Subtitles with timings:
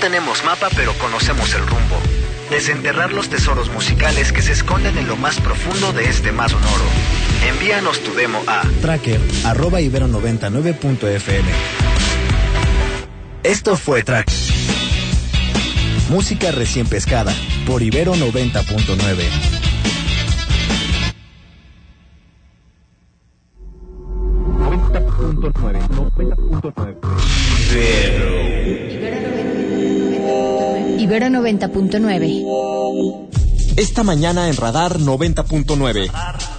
[0.00, 1.96] tenemos mapa, pero conocemos el rumbo.
[2.50, 6.84] Desenterrar los tesoros musicales que se esconden en lo más profundo de este mar sonoro.
[7.46, 11.48] Envíanos tu demo a tracker arroba ibero99.fm.
[13.42, 14.30] Esto fue Track.
[16.08, 17.32] Música recién pescada
[17.66, 18.90] por Ibero 90.9.
[18.96, 19.59] 90.9.
[31.58, 33.28] 90.9.
[33.76, 36.06] Esta mañana en Radar 90.9.
[36.06, 36.49] Radar 90.9.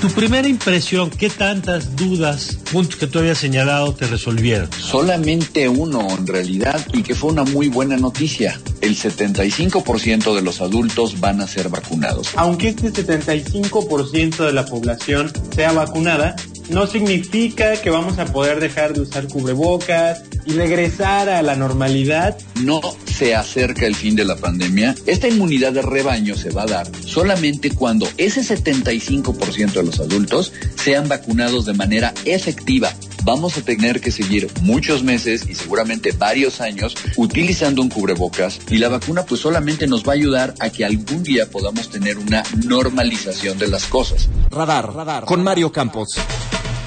[0.00, 4.68] Tu primera impresión, ¿qué tantas dudas, puntos que tú habías señalado, te resolvieron?
[4.78, 8.60] Solamente uno, en realidad, y que fue una muy buena noticia.
[8.82, 12.28] El 75% de los adultos van a ser vacunados.
[12.36, 16.36] Aunque este 75% de la población sea vacunada,
[16.68, 22.36] no significa que vamos a poder dejar de usar cubrebocas y regresar a la normalidad.
[22.60, 22.82] No
[23.16, 24.94] se acerca el fin de la pandemia.
[25.06, 30.52] Esta inmunidad de rebaño se va a dar solamente cuando ese 75% de los adultos
[30.74, 32.92] sean vacunados de manera efectiva.
[33.24, 38.76] Vamos a tener que seguir muchos meses y seguramente varios años utilizando un cubrebocas y
[38.76, 42.42] la vacuna pues solamente nos va a ayudar a que algún día podamos tener una
[42.66, 44.28] normalización de las cosas.
[44.50, 46.18] Radar, radar, con Mario Campos.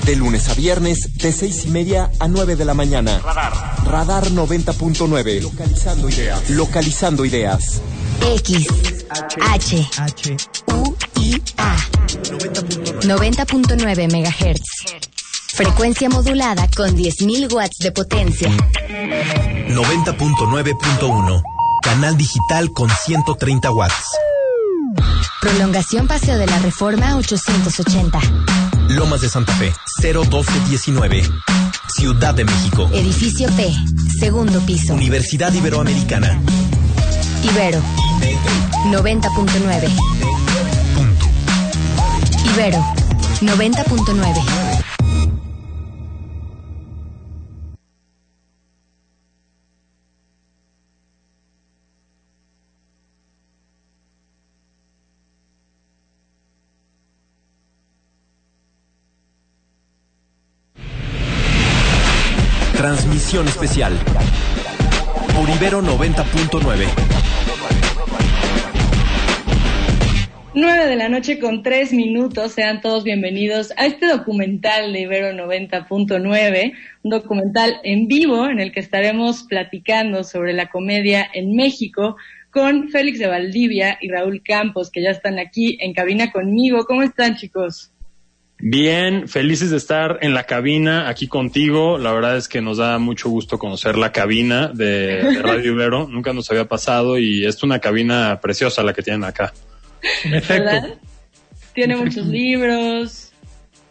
[0.10, 3.20] De lunes a viernes, de seis y media a 9 de la mañana.
[3.20, 3.54] Radar.
[3.86, 5.40] Radar 90.9.
[5.40, 6.50] Localizando ideas.
[6.50, 7.80] Localizando ideas.
[8.34, 8.68] X,
[9.40, 11.78] H, H, U, I, A.
[13.02, 14.64] 90.9 MHz.
[15.54, 18.50] Frecuencia modulada con 10.000 watts de potencia.
[18.50, 21.44] 90.9.1.
[21.84, 24.06] Canal digital con 130 watts.
[25.40, 28.20] Prolongación Paseo de la Reforma 880.
[28.90, 31.22] Lomas de Santa Fe, 01219.
[31.96, 32.90] Ciudad de México.
[32.92, 33.72] Edificio P,
[34.20, 34.96] segundo piso.
[34.96, 36.42] Universidad Iberoamericana.
[37.44, 37.82] Ibero.
[38.88, 39.90] 90.9.
[40.96, 41.26] Punto.
[42.54, 42.84] Ibero.
[43.42, 44.69] 90.9.
[63.30, 63.94] Transmisión especial.
[65.36, 66.88] Por Ibero 90.9.
[70.56, 72.54] 9 de la noche con 3 minutos.
[72.54, 76.74] Sean todos bienvenidos a este documental de Ibero 90.9,
[77.04, 82.16] un documental en vivo en el que estaremos platicando sobre la comedia en México
[82.50, 86.84] con Félix de Valdivia y Raúl Campos, que ya están aquí en cabina conmigo.
[86.86, 87.92] ¿Cómo están, chicos?
[88.62, 91.98] Bien, felices de estar en la cabina aquí contigo.
[91.98, 96.08] La verdad es que nos da mucho gusto conocer la cabina de, Radio Ibero.
[96.08, 99.54] Nunca nos había pasado y es una cabina preciosa la que tienen acá.
[100.26, 100.98] Efecto.
[101.74, 103.32] Tiene muchos libros,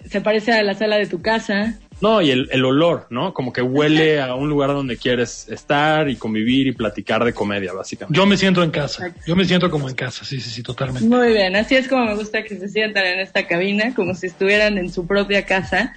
[0.04, 1.78] se parece a la sala de tu casa.
[2.00, 3.34] No, y el, el, olor, ¿no?
[3.34, 7.72] Como que huele a un lugar donde quieres estar y convivir y platicar de comedia,
[7.72, 8.16] básicamente.
[8.16, 9.12] Yo me siento en casa.
[9.26, 11.09] Yo me siento como en casa, sí, sí, sí, totalmente.
[11.09, 14.26] Muy bien, así es como me gusta que se sientan en esta cabina, como si
[14.26, 15.94] estuvieran en su propia casa.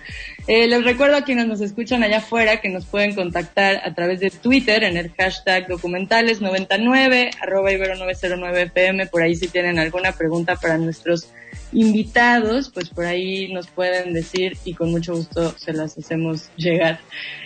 [0.48, 4.20] Eh, les recuerdo a quienes nos escuchan allá afuera que nos pueden contactar a través
[4.20, 10.78] de Twitter en el hashtag documentales99, arroba ibero909fm, por ahí si tienen alguna pregunta para
[10.78, 11.28] nuestros
[11.74, 17.00] invitados, pues por ahí nos pueden decir y con mucho gusto se las hacemos llegar.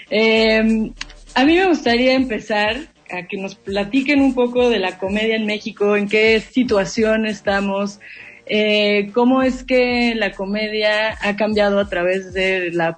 [0.09, 0.91] Eh,
[1.35, 2.77] a mí me gustaría empezar
[3.11, 7.99] a que nos platiquen un poco de la comedia en México, en qué situación estamos,
[8.45, 12.97] eh, cómo es que la comedia ha cambiado a través de la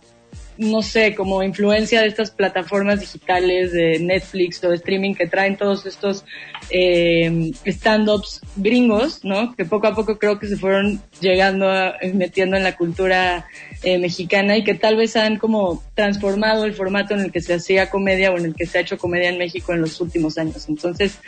[0.57, 5.85] no sé, como influencia de estas plataformas digitales de Netflix o streaming que traen todos
[5.85, 6.25] estos
[6.69, 9.55] eh, stand-ups gringos, ¿no?
[9.55, 13.47] Que poco a poco creo que se fueron llegando, a, metiendo en la cultura
[13.83, 17.53] eh, mexicana y que tal vez han como transformado el formato en el que se
[17.53, 20.37] hacía comedia o en el que se ha hecho comedia en México en los últimos
[20.37, 20.67] años.
[20.67, 21.19] Entonces,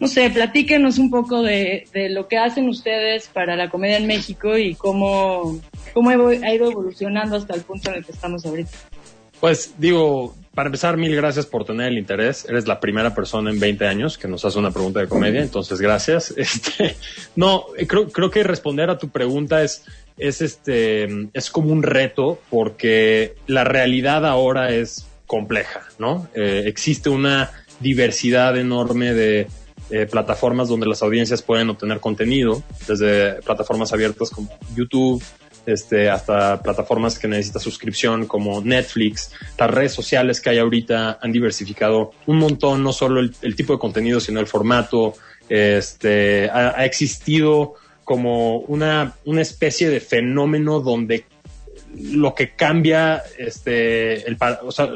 [0.00, 4.06] no sé, platíquenos un poco de, de, lo que hacen ustedes para la comedia en
[4.06, 5.60] México y cómo,
[5.92, 6.14] cómo ha
[6.54, 8.70] ido evolucionando hasta el punto en el que estamos ahorita.
[9.40, 12.46] Pues digo, para empezar, mil gracias por tener el interés.
[12.48, 15.80] Eres la primera persona en 20 años que nos hace una pregunta de comedia, entonces
[15.80, 16.32] gracias.
[16.44, 16.96] Este,
[17.36, 19.84] no, creo, creo que responder a tu pregunta es,
[20.16, 26.28] es este, es como un reto porque la realidad ahora es compleja, ¿no?
[26.34, 27.50] Eh, existe una
[27.80, 29.48] diversidad enorme de
[29.90, 35.22] eh, plataformas donde las audiencias pueden obtener contenido, desde plataformas abiertas como YouTube,
[35.66, 41.32] este, hasta plataformas que necesitan suscripción como Netflix, las redes sociales que hay ahorita han
[41.32, 45.14] diversificado un montón, no solo el, el tipo de contenido, sino el formato.
[45.48, 51.24] Este, ha, ha existido como una, una especie de fenómeno donde
[51.96, 54.24] lo que cambia, este,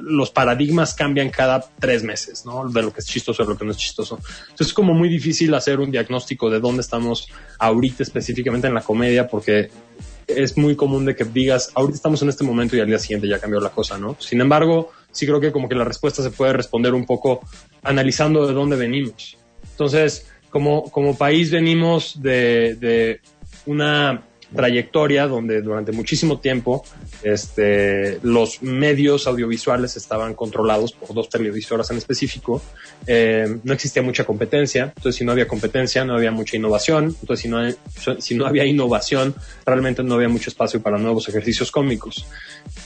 [0.03, 2.69] los paradigmas cambian cada tres meses, ¿no?
[2.69, 4.19] De lo que es chistoso a lo que no es chistoso.
[4.41, 7.29] Entonces es como muy difícil hacer un diagnóstico de dónde estamos
[7.59, 9.71] ahorita específicamente en la comedia porque
[10.27, 13.29] es muy común de que digas, ahorita estamos en este momento y al día siguiente
[13.29, 14.17] ya cambió la cosa, ¿no?
[14.19, 17.41] Sin embargo, sí creo que como que la respuesta se puede responder un poco
[17.83, 19.39] analizando de dónde venimos.
[19.71, 23.21] Entonces, como, como país venimos de, de
[23.67, 26.85] una trayectoria donde durante muchísimo tiempo
[27.23, 32.62] este, los medios audiovisuales estaban controlados por dos televisoras en específico.
[33.06, 37.41] Eh, no existía mucha competencia, entonces si no había competencia no había mucha innovación, entonces
[37.41, 39.35] si no, si no había innovación
[39.67, 42.27] realmente no había mucho espacio para nuevos ejercicios cómicos.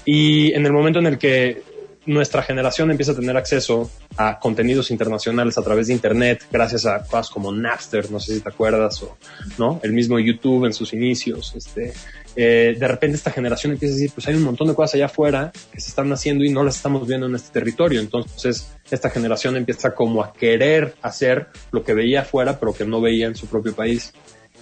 [0.04, 1.71] Y en el momento en el que
[2.06, 7.04] nuestra generación empieza a tener acceso a contenidos internacionales a través de internet, gracias a
[7.04, 9.16] cosas como Napster, no sé si te acuerdas, o
[9.58, 11.92] no, el mismo YouTube en sus inicios, este,
[12.34, 15.06] eh, de repente esta generación empieza a decir, pues hay un montón de cosas allá
[15.06, 18.00] afuera que se están haciendo y no las estamos viendo en este territorio.
[18.00, 23.00] Entonces, esta generación empieza como a querer hacer lo que veía afuera, pero que no
[23.00, 24.12] veía en su propio país.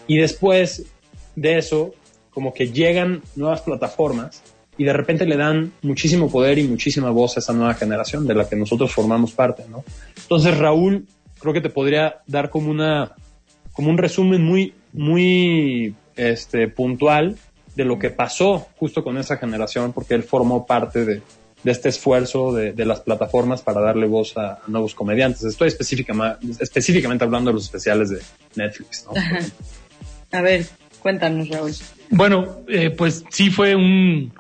[0.06, 0.84] Y después
[1.36, 1.94] de eso,
[2.31, 4.43] como que llegan nuevas plataformas
[4.78, 8.34] y de repente le dan muchísimo poder y muchísima voz a esa nueva generación de
[8.34, 9.84] la que nosotros formamos parte, ¿no?
[10.17, 11.06] Entonces, Raúl,
[11.38, 13.12] creo que te podría dar como una,
[13.72, 17.37] como un resumen muy, muy, este, puntual
[17.75, 21.22] de lo que pasó justo con esa generación, porque él formó parte de,
[21.62, 25.44] de este esfuerzo de, de, las plataformas para darle voz a, a nuevos comediantes.
[25.44, 28.20] Estoy específicamente, específicamente hablando de los especiales de
[28.56, 29.12] Netflix, ¿no?
[30.32, 30.67] A ver,
[31.00, 31.72] cuéntanos, Raúl.
[32.11, 34.32] Bueno, eh, pues sí fue un,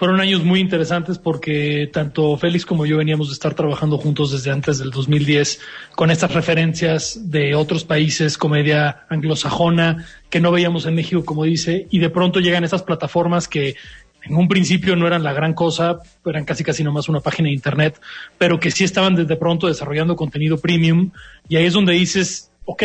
[0.00, 4.50] fueron años muy interesantes porque tanto Félix como yo veníamos de estar trabajando juntos desde
[4.50, 5.60] antes del 2010
[5.94, 11.86] con estas referencias de otros países, comedia anglosajona, que no veíamos en México, como dice,
[11.90, 13.74] y de pronto llegan estas plataformas que
[14.22, 17.54] en un principio no eran la gran cosa, eran casi casi nomás una página de
[17.56, 18.00] internet,
[18.38, 21.10] pero que sí estaban desde pronto desarrollando contenido premium,
[21.46, 22.82] y ahí es donde dices, ok,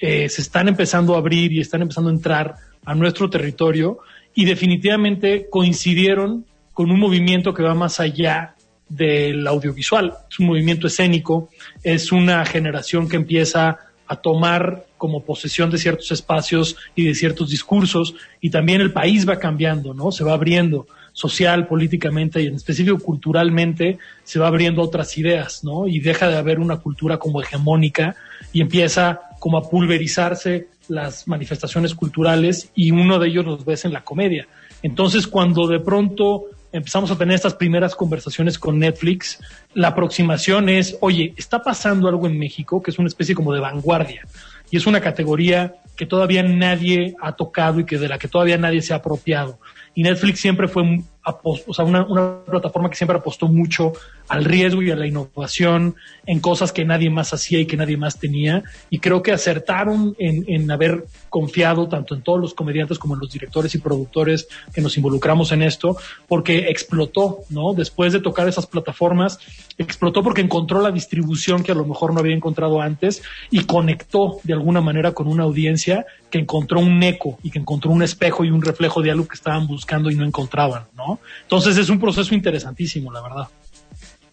[0.00, 4.00] eh, se están empezando a abrir y están empezando a entrar a nuestro territorio,
[4.34, 6.44] y definitivamente coincidieron
[6.78, 8.54] con un movimiento que va más allá
[8.88, 10.14] del audiovisual.
[10.30, 11.48] Es un movimiento escénico,
[11.82, 17.50] es una generación que empieza a tomar como posesión de ciertos espacios y de ciertos
[17.50, 20.12] discursos y también el país va cambiando, ¿no?
[20.12, 25.88] Se va abriendo social, políticamente y en específico culturalmente se va abriendo otras ideas, ¿no?
[25.88, 28.14] Y deja de haber una cultura como hegemónica
[28.52, 33.92] y empieza como a pulverizarse las manifestaciones culturales y uno de ellos los ves en
[33.92, 34.46] la comedia.
[34.80, 39.40] Entonces, cuando de pronto empezamos a tener estas primeras conversaciones con Netflix,
[39.74, 43.60] la aproximación es, oye, está pasando algo en México que es una especie como de
[43.60, 44.26] vanguardia.
[44.70, 48.58] Y es una categoría que todavía nadie ha tocado y que de la que todavía
[48.58, 49.58] nadie se ha apropiado.
[49.94, 51.02] Y Netflix siempre fue
[51.42, 53.92] o sea, una, una, plataforma que siempre apostó mucho
[54.28, 55.96] al riesgo y a la innovación
[56.26, 58.62] en cosas que nadie más hacía y que nadie más tenía.
[58.90, 63.20] Y creo que acertaron en, en, haber confiado tanto en todos los comediantes como en
[63.20, 65.96] los directores y productores que nos involucramos en esto,
[66.26, 67.74] porque explotó, ¿no?
[67.74, 69.38] Después de tocar esas plataformas,
[69.78, 74.38] explotó porque encontró la distribución que a lo mejor no había encontrado antes y conectó
[74.42, 78.44] de alguna manera con una audiencia que encontró un eco y que encontró un espejo
[78.44, 81.17] y un reflejo de algo que estaban buscando y no encontraban, ¿no?
[81.42, 83.48] Entonces es un proceso interesantísimo, la verdad.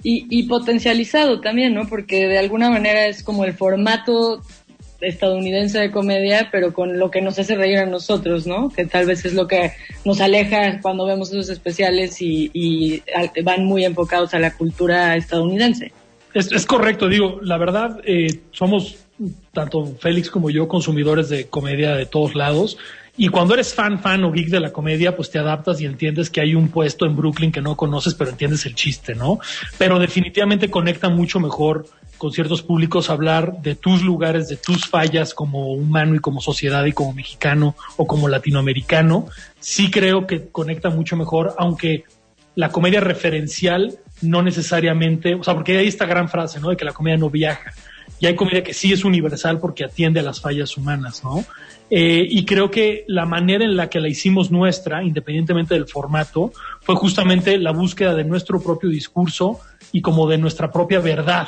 [0.04, 1.88] Y, y, potencializado también, ¿no?
[1.88, 4.42] Porque de alguna manera es como el formato
[5.02, 8.70] estadounidense de comedia, pero con lo que nos hace reír a nosotros, ¿no?
[8.70, 9.72] Que tal vez es lo que
[10.04, 13.02] nos aleja cuando vemos esos especiales y, y
[13.44, 15.92] van muy enfocados a la cultura estadounidense.
[16.34, 18.98] Es, es correcto, digo, la verdad, eh, somos
[19.54, 22.78] tanto Félix como yo consumidores de comedia de todos lados
[23.18, 26.30] y cuando eres fan, fan o geek de la comedia, pues te adaptas y entiendes
[26.30, 29.40] que hay un puesto en Brooklyn que no conoces, pero entiendes el chiste, ¿no?
[29.78, 31.86] Pero definitivamente conecta mucho mejor
[32.18, 36.86] con ciertos públicos hablar de tus lugares, de tus fallas como humano y como sociedad
[36.86, 39.28] y como mexicano o como latinoamericano.
[39.60, 42.04] Sí creo que conecta mucho mejor, aunque
[42.56, 46.70] la comedia referencial no necesariamente, o sea, porque hay esta gran frase, ¿no?
[46.70, 47.72] De que la comedia no viaja.
[48.20, 51.44] Y hay comedia que sí es universal porque atiende a las fallas humanas, ¿no?
[51.90, 56.52] Eh, y creo que la manera en la que la hicimos nuestra, independientemente del formato,
[56.82, 59.60] fue justamente la búsqueda de nuestro propio discurso
[59.92, 61.48] y como de nuestra propia verdad,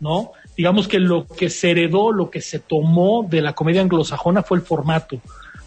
[0.00, 0.32] ¿no?
[0.56, 4.58] Digamos que lo que se heredó, lo que se tomó de la comedia anglosajona fue
[4.58, 5.20] el formato.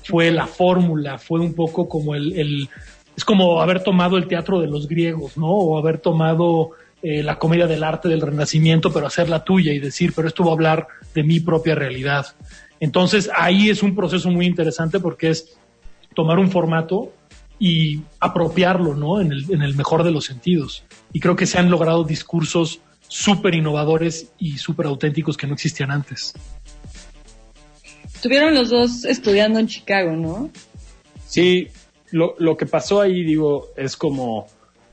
[0.04, 2.68] fue la fórmula, fue un poco como el,
[3.16, 5.48] es como haber tomado el teatro de los griegos, ¿no?
[5.48, 6.72] O haber tomado
[7.04, 10.52] eh, la comedia del arte del Renacimiento, pero hacerla tuya y decir, pero esto va
[10.52, 12.28] a hablar de mi propia realidad.
[12.80, 15.58] Entonces ahí es un proceso muy interesante porque es
[16.16, 17.14] tomar un formato
[17.60, 19.22] y apropiarlo, ¿no?
[19.22, 20.84] En el, en el mejor de los sentidos.
[21.14, 25.92] Y creo que se han logrado discursos súper innovadores y súper auténticos que no existían
[25.92, 26.34] antes.
[28.16, 30.50] Estuvieron los dos estudiando en Chicago, ¿no?
[31.28, 31.68] Sí,
[32.12, 34.48] lo, lo que pasó ahí, digo, es como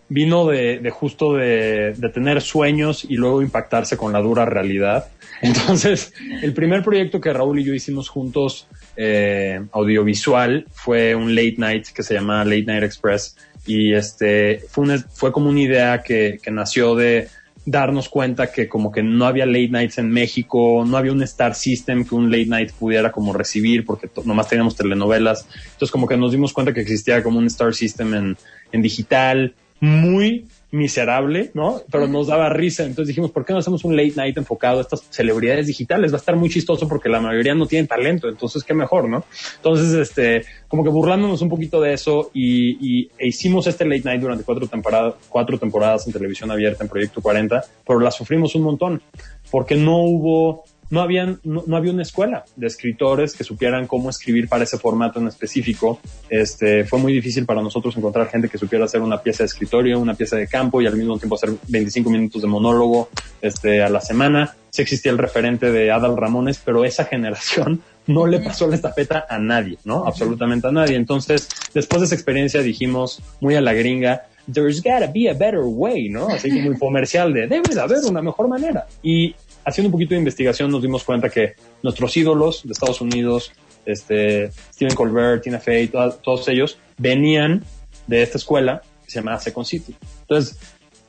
[0.08, 5.08] vino de, de justo de, de, tener sueños y luego impactarse con la dura realidad.
[5.42, 11.56] Entonces, el primer proyecto que Raúl y yo hicimos juntos eh, audiovisual fue un late
[11.58, 16.38] night que se llama Late Night Express y este fue, fue como una idea que,
[16.42, 17.28] que nació de
[17.70, 21.54] darnos cuenta que como que no había late nights en México, no había un star
[21.54, 25.46] system que un late night pudiera como recibir porque nomás teníamos telenovelas.
[25.64, 28.37] Entonces como que nos dimos cuenta que existía como un star system en,
[28.72, 31.80] en digital, muy miserable, ¿no?
[31.90, 32.84] Pero nos daba risa.
[32.84, 36.12] Entonces dijimos, ¿por qué no hacemos un late night enfocado a estas celebridades digitales?
[36.12, 38.28] Va a estar muy chistoso porque la mayoría no tienen talento.
[38.28, 39.25] Entonces, qué mejor, ¿no?
[39.56, 44.20] Entonces, este, como que burlándonos un poquito de eso y, e hicimos este late night
[44.20, 48.62] durante cuatro temporadas, cuatro temporadas en televisión abierta en Proyecto 40, pero la sufrimos un
[48.62, 49.02] montón
[49.50, 54.11] porque no hubo no, habían, no, no, había una escuela de escritores que supieran cómo
[54.11, 56.00] escribir para ese formato en específico.
[56.28, 59.99] Este, fue muy difícil para nosotros encontrar gente que supiera hacer una pieza de escritorio,
[59.99, 63.09] una pieza de campo y al mismo tiempo hacer 25 minutos de monólogo
[63.42, 64.54] este, a la semana.
[64.71, 69.26] Sí existía el referente de Adal Ramones, pero esa generación no le pasó la estafeta
[69.28, 70.07] a nadie, ¿no?
[70.07, 70.97] Absolutamente a nadie.
[70.97, 75.62] Entonces, después de esa experiencia dijimos, muy a la gringa, there's gotta be a better
[75.64, 76.28] way, ¿no?
[76.28, 78.87] Así como el comercial de, debe de haber una mejor manera.
[79.02, 79.35] Y
[79.68, 83.52] haciendo un poquito de investigación nos dimos cuenta que nuestros ídolos de Estados Unidos,
[83.87, 87.64] este, Stephen Colbert, Tina Fey, todos ellos venían
[88.06, 89.94] de esta escuela que se llama Second City.
[90.22, 90.58] Entonces,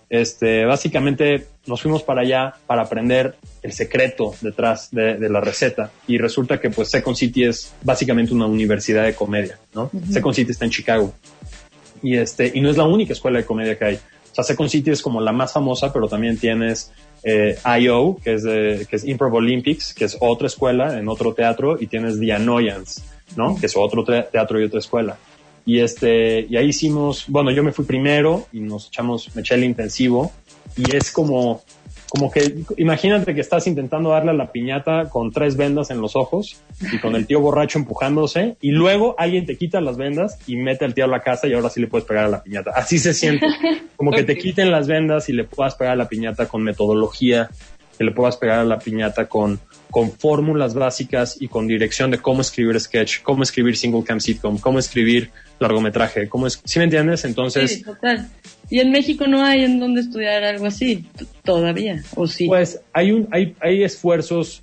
[0.09, 5.91] este, básicamente nos fuimos para allá para aprender el secreto detrás de, de, la receta
[6.07, 9.83] y resulta que pues Second City es básicamente una universidad de comedia, ¿no?
[9.93, 10.11] Uh -huh.
[10.11, 11.13] Second City está en Chicago
[12.01, 13.95] y este y no es la única escuela de comedia que hay.
[13.95, 16.91] O sea, Second City es como la más famosa, pero también tienes
[17.23, 21.33] eh, IO, que es, de, que es Improv Olympics, que es otra escuela en otro
[21.33, 23.01] teatro, y tienes The Annoyance,
[23.35, 23.57] ¿no?
[23.59, 25.17] Que es otro teatro y otra escuela.
[25.65, 29.55] Y este, y ahí hicimos, bueno, yo me fui primero y nos echamos, me eché
[29.55, 30.31] el intensivo,
[30.75, 31.61] y es como,
[32.09, 36.15] como que, imagínate que estás intentando darle a la piñata con tres vendas en los
[36.15, 36.59] ojos
[36.91, 40.85] y con el tío borracho empujándose y luego alguien te quita las vendas y mete
[40.85, 42.71] al tío a la casa y ahora sí le puedes pegar a la piñata.
[42.75, 43.45] Así se siente.
[43.95, 47.49] Como que te quiten las vendas y le puedas pegar a la piñata con metodología,
[47.97, 49.59] que le puedas pegar a la piñata con,
[49.91, 54.57] con fórmulas básicas y con dirección de cómo escribir sketch, cómo escribir single cam sitcom,
[54.57, 57.25] cómo escribir largometraje, cómo es, ¿sí me entiendes?
[57.25, 57.71] Entonces...
[57.71, 58.29] Sí, total.
[58.69, 61.05] Y en México no hay en donde estudiar algo así
[61.43, 62.47] todavía, ¿o sí?
[62.47, 64.61] Pues hay, un, hay, hay esfuerzos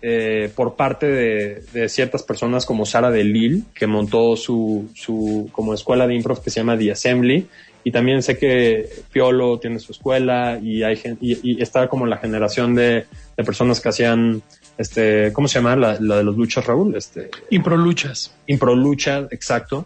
[0.00, 5.50] eh, por parte de, de, ciertas personas como Sara de Lille, que montó su, su
[5.52, 7.46] como escuela de improv que se llama The Assembly,
[7.84, 12.06] y también sé que Piolo tiene su escuela y hay gente, y, y, está como
[12.06, 13.06] la generación de,
[13.36, 14.42] de, personas que hacían
[14.78, 15.76] este, ¿cómo se llama?
[15.76, 18.34] La, la de los luchas, Raúl, este Impro luchas.
[18.46, 19.84] Impro lucha, exacto.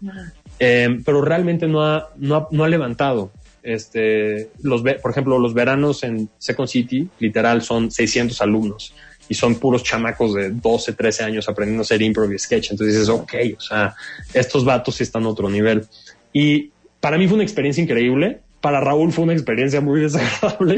[0.59, 3.31] Eh, pero realmente no ha, no ha, no ha levantado
[3.67, 8.95] este, los, por ejemplo, los veranos en Second City, literal, son 600 alumnos
[9.29, 12.71] y son puros chamacos de 12, 13 años aprendiendo a hacer improv y sketch.
[12.71, 13.97] Entonces dices, ok, o sea,
[14.33, 15.85] estos vatos sí están a otro nivel.
[16.33, 16.71] Y
[17.01, 18.39] para mí fue una experiencia increíble.
[18.61, 20.77] Para Raúl fue una experiencia muy desagradable.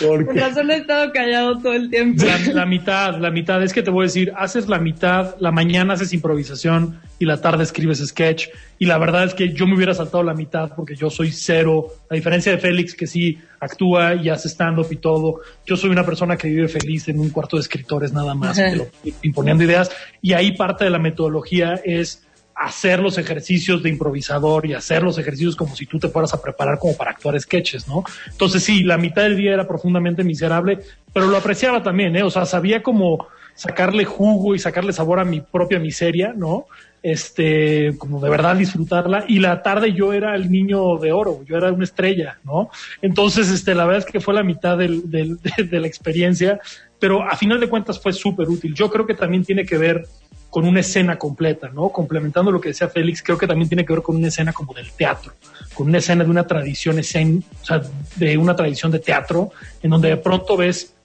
[0.00, 0.24] Porque...
[0.24, 2.24] Por razón he estado callado todo el tiempo.
[2.24, 3.62] La, la, mitad, la mitad.
[3.62, 7.40] Es que te voy a decir, haces la mitad, la mañana haces improvisación y la
[7.40, 8.48] tarde escribes sketch.
[8.78, 11.88] Y la verdad es que yo me hubiera saltado la mitad porque yo soy cero.
[12.10, 15.40] A diferencia de Félix, que sí actúa y hace stand-up y todo.
[15.64, 18.88] Yo soy una persona que vive feliz en un cuarto de escritores nada más, pero,
[19.22, 19.90] imponiendo ideas.
[20.20, 22.25] Y ahí parte de la metodología es
[22.56, 26.40] hacer los ejercicios de improvisador y hacer los ejercicios como si tú te fueras a
[26.40, 28.02] preparar como para actuar sketches, ¿no?
[28.30, 30.78] Entonces sí, la mitad del día era profundamente miserable,
[31.12, 32.22] pero lo apreciaba también, ¿eh?
[32.22, 36.66] O sea, sabía como sacarle jugo y sacarle sabor a mi propia miseria, ¿no?
[37.02, 39.26] Este, como de verdad disfrutarla.
[39.28, 42.70] Y la tarde yo era el niño de oro, yo era una estrella, ¿no?
[43.02, 45.36] Entonces, este, la verdad es que fue la mitad del, de,
[45.70, 46.58] de la experiencia,
[46.98, 48.74] pero a final de cuentas fue súper útil.
[48.74, 50.06] Yo creo que también tiene que ver
[50.50, 51.90] con una escena completa, ¿no?
[51.90, 54.72] Complementando lo que decía Félix, creo que también tiene que ver con una escena como
[54.72, 55.32] del teatro,
[55.74, 57.82] con una escena de una tradición escen, o sea,
[58.16, 59.50] de una tradición de teatro,
[59.82, 60.95] en donde de pronto ves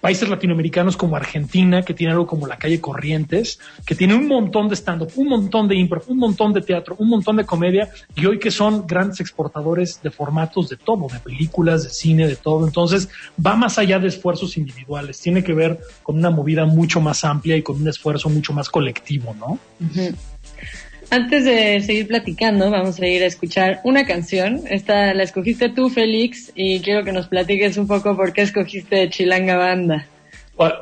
[0.00, 4.68] países latinoamericanos como Argentina, que tiene algo como la calle Corrientes, que tiene un montón
[4.68, 8.26] de stand-up, un montón de impro, un montón de teatro, un montón de comedia, y
[8.26, 12.66] hoy que son grandes exportadores de formatos de todo, de películas, de cine, de todo.
[12.66, 13.08] Entonces,
[13.44, 17.56] va más allá de esfuerzos individuales, tiene que ver con una movida mucho más amplia
[17.56, 19.58] y con un esfuerzo mucho más colectivo, ¿no?
[21.10, 24.60] Antes de seguir platicando, vamos a ir a escuchar una canción.
[24.70, 29.10] Esta la escogiste tú, Félix, y quiero que nos platiques un poco por qué escogiste
[29.10, 30.06] Chilanga Banda.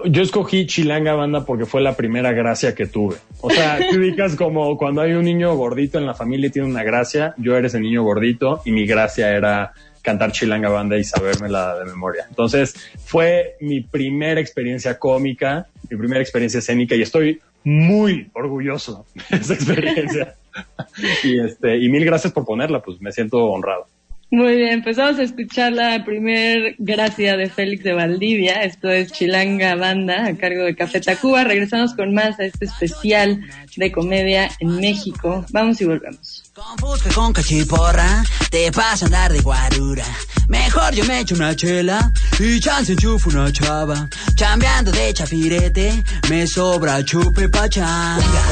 [0.05, 3.17] Yo escogí Chilanga Banda porque fue la primera gracia que tuve.
[3.41, 6.69] O sea, te ubicas como cuando hay un niño gordito en la familia y tiene
[6.69, 7.35] una gracia.
[7.39, 11.87] Yo era ese niño gordito y mi gracia era cantar Chilanga Banda y sabérmela de
[11.87, 12.27] memoria.
[12.29, 19.37] Entonces, fue mi primera experiencia cómica, mi primera experiencia escénica y estoy muy orgulloso de
[19.37, 20.35] esa experiencia.
[21.25, 23.87] y, este, y mil gracias por ponerla, pues me siento honrado.
[24.31, 28.63] Muy bien, pues vamos a escuchar la primer gracia de Félix de Valdivia.
[28.63, 31.45] Esto es Chilanga Banda a cargo de Café Tacuba.
[31.45, 33.41] Regresamos con más a este especial
[33.79, 35.47] de comedia en México.
[35.51, 36.48] Vamos y volvemos.
[36.59, 40.05] Con con cachiporra, te pasa a andar de guarura.
[40.49, 42.11] Mejor yo me echo una chela
[42.41, 44.09] y chance enchufo una chava.
[44.35, 48.43] Chambeando de chafirete, me sobra chupe pachanga.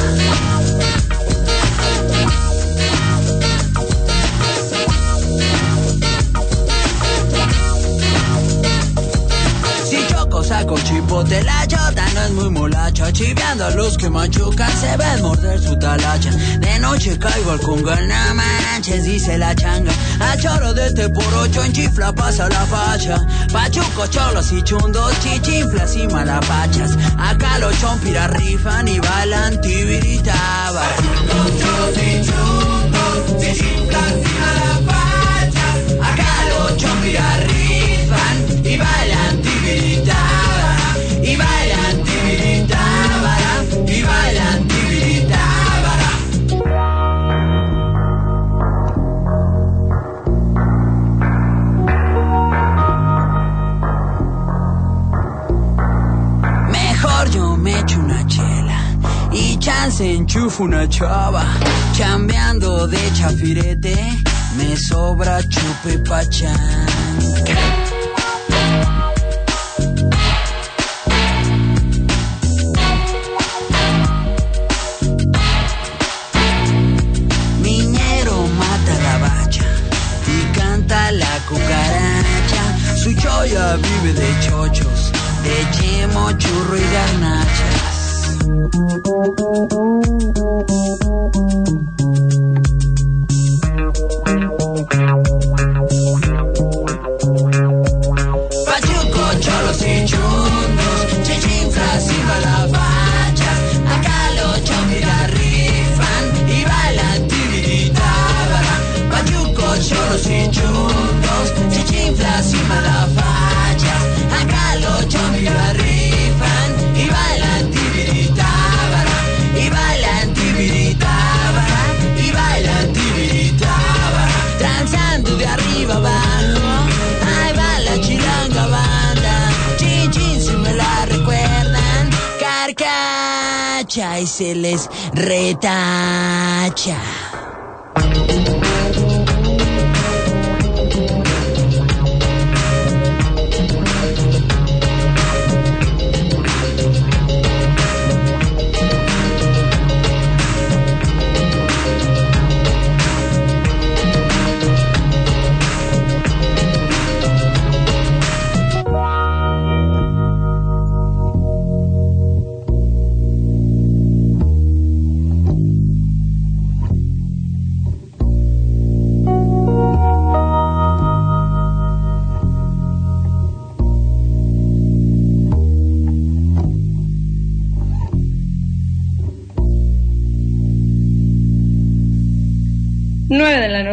[10.46, 15.22] Saco chipote la chota no es muy molacha chiviando a los que machucan se ven
[15.22, 16.30] morder su talacha.
[16.30, 19.92] De noche caigo al conga no manches dice la changa.
[20.20, 23.16] A choro de este por ocho en chifla pasa la facha.
[23.52, 26.96] Pachuco cholos y chundos chichinflas y malapachas.
[27.18, 29.10] Acá los chompiras rifan y y chundos
[33.40, 35.06] chichinflas y malapachas
[36.00, 37.45] acá los chompiras
[60.58, 61.44] una chava,
[61.92, 63.96] chambeando de chafirete,
[64.56, 67.85] me sobra chupe pachán.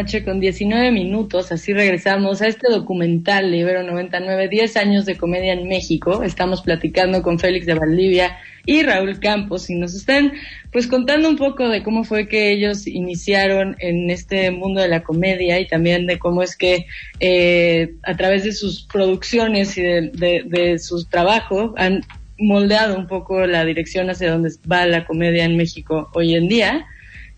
[0.04, 5.16] Noche con 19 minutos, así regresamos a este documental de Ibero 99, 10 años de
[5.16, 6.24] comedia en México.
[6.24, 10.34] Estamos platicando con Félix de Valdivia y Raúl Campos y nos están
[10.74, 15.04] pues contando un poco de cómo fue que ellos iniciaron en este mundo de la
[15.04, 16.86] comedia y también de cómo es que
[17.22, 22.02] eh, a través de sus producciones y de, de, de su trabajo han
[22.38, 26.88] moldeado un poco la dirección hacia donde va la comedia en México hoy en día.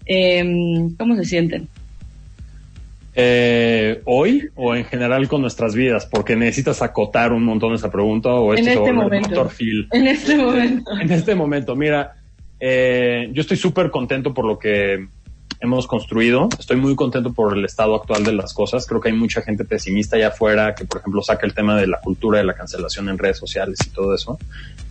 [0.07, 0.43] Eh,
[0.97, 1.69] ¿Cómo se sienten?
[3.17, 6.05] Eh, ¿Hoy o en general con nuestras vidas?
[6.05, 9.29] Porque necesitas acotar un montón esa pregunta o esto En se este momento.
[9.29, 9.51] Dr.
[9.51, 9.87] Phil.
[9.91, 10.91] En este momento.
[10.99, 12.15] En este momento, mira,
[12.59, 15.07] eh, yo estoy súper contento por lo que
[15.61, 16.49] hemos construido.
[16.59, 18.85] Estoy muy contento por el estado actual de las cosas.
[18.85, 21.87] Creo que hay mucha gente pesimista allá afuera que, por ejemplo, saca el tema de
[21.87, 24.37] la cultura de la cancelación en redes sociales y todo eso.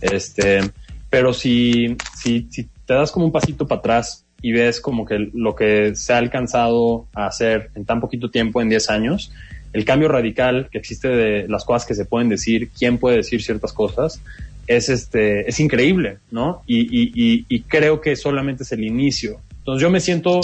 [0.01, 0.61] Este,
[1.09, 5.31] pero si, si, si te das como un pasito para atrás y ves como que
[5.33, 9.31] lo que se ha alcanzado a hacer en tan poquito tiempo, en 10 años,
[9.73, 13.41] el cambio radical que existe de las cosas que se pueden decir, quién puede decir
[13.41, 14.21] ciertas cosas,
[14.67, 16.61] es este, es increíble, ¿no?
[16.67, 19.41] Y, y, y, y creo que solamente es el inicio.
[19.57, 20.41] Entonces yo me siento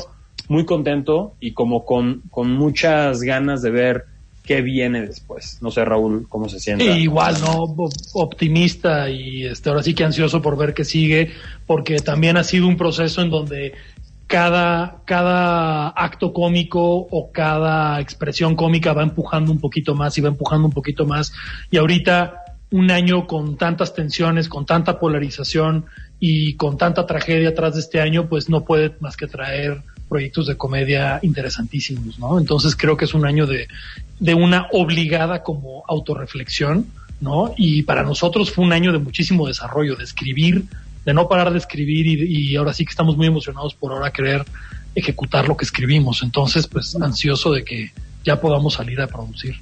[0.50, 4.06] muy contento y como con, con muchas ganas de ver
[4.44, 5.60] qué viene después.
[5.62, 6.84] No sé, Raúl, cómo se siente.
[6.84, 7.76] Igual, ¿no?
[8.14, 11.32] Optimista y este, ahora sí que ansioso por ver qué sigue,
[11.66, 13.74] porque también ha sido un proceso en donde
[14.28, 20.30] cada, cada acto cómico o cada expresión cómica va empujando un poquito más y va
[20.30, 21.34] empujando un poquito más.
[21.70, 22.36] Y ahorita,
[22.72, 25.86] un año con tantas tensiones, con tanta polarización
[26.20, 30.46] y con tanta tragedia atrás de este año, pues no puede más que traer proyectos
[30.46, 32.38] de comedia interesantísimos, ¿no?
[32.38, 33.70] Entonces creo que es un año de,
[34.20, 36.86] de una obligada como autorreflexión,
[37.22, 37.54] ¿no?
[37.56, 40.66] Y para nosotros fue un año de muchísimo desarrollo, de escribir,
[41.06, 44.44] de no parar de escribir y, ahora sí que estamos muy emocionados por ahora querer
[44.96, 46.24] ejecutar lo que escribimos.
[46.24, 47.92] Entonces, pues ansioso de que
[48.26, 49.56] ya podamos salir a producir.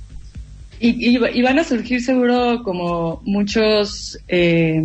[0.79, 4.83] Y, y, y van a surgir seguro como muchos, eh,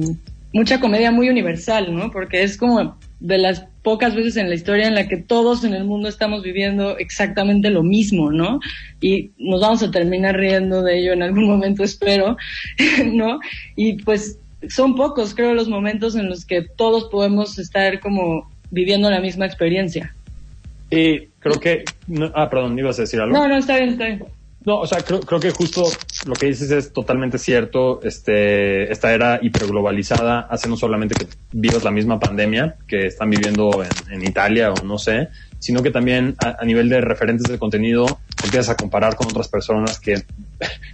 [0.53, 2.11] mucha comedia muy universal, ¿no?
[2.11, 5.75] Porque es como de las pocas veces en la historia en la que todos en
[5.75, 8.59] el mundo estamos viviendo exactamente lo mismo, ¿no?
[9.01, 12.37] Y nos vamos a terminar riendo de ello en algún momento, espero,
[13.13, 13.39] ¿no?
[13.77, 19.11] Y pues son pocos, creo, los momentos en los que todos podemos estar como viviendo
[19.11, 20.15] la misma experiencia.
[20.91, 21.85] Sí, creo que...
[22.09, 23.37] no- ah, perdón, ibas a decir algo.
[23.37, 24.25] No, no, está bien, está bien.
[24.65, 25.85] No, o sea, creo, creo que justo
[26.27, 28.01] lo que dices es totalmente cierto.
[28.03, 33.85] Este, esta era hiperglobalizada hace no solamente que vivas la misma pandemia que están viviendo
[33.85, 37.59] en, en Italia o no sé, sino que también a, a nivel de referentes de
[37.59, 40.23] contenido te empiezas a comparar con otras personas que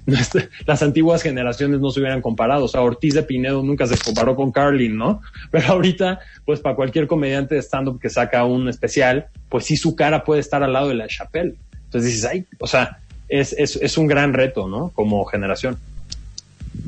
[0.66, 2.64] las antiguas generaciones no se hubieran comparado.
[2.64, 5.20] O sea, Ortiz de Pinedo nunca se comparó con Carlin, ¿no?
[5.50, 9.94] Pero ahorita, pues para cualquier comediante de stand-up que saca un especial, pues sí su
[9.94, 11.54] cara puede estar al lado de la Chappelle.
[11.84, 14.90] Entonces dices, ay, o sea, es, es, es un gran reto, ¿no?
[14.94, 15.78] Como generación.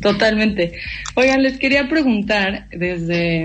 [0.01, 0.73] Totalmente.
[1.15, 3.45] Oigan, les quería preguntar desde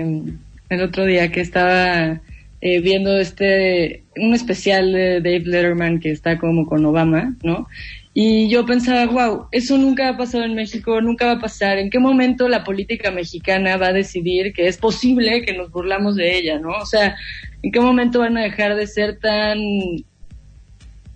[0.68, 2.20] el otro día que estaba
[2.60, 7.68] eh, viendo este un especial de Dave Letterman que está como con Obama, ¿no?
[8.14, 11.78] Y yo pensaba, wow, eso nunca ha pasado en México, nunca va a pasar.
[11.78, 16.16] ¿En qué momento la política mexicana va a decidir que es posible que nos burlamos
[16.16, 16.70] de ella, ¿no?
[16.70, 17.14] O sea,
[17.62, 19.58] ¿en qué momento van a dejar de ser tan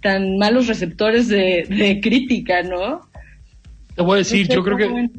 [0.02, 3.08] tan malos receptores de, de crítica, ¿no?
[3.94, 5.10] Te voy a decir, yo creo que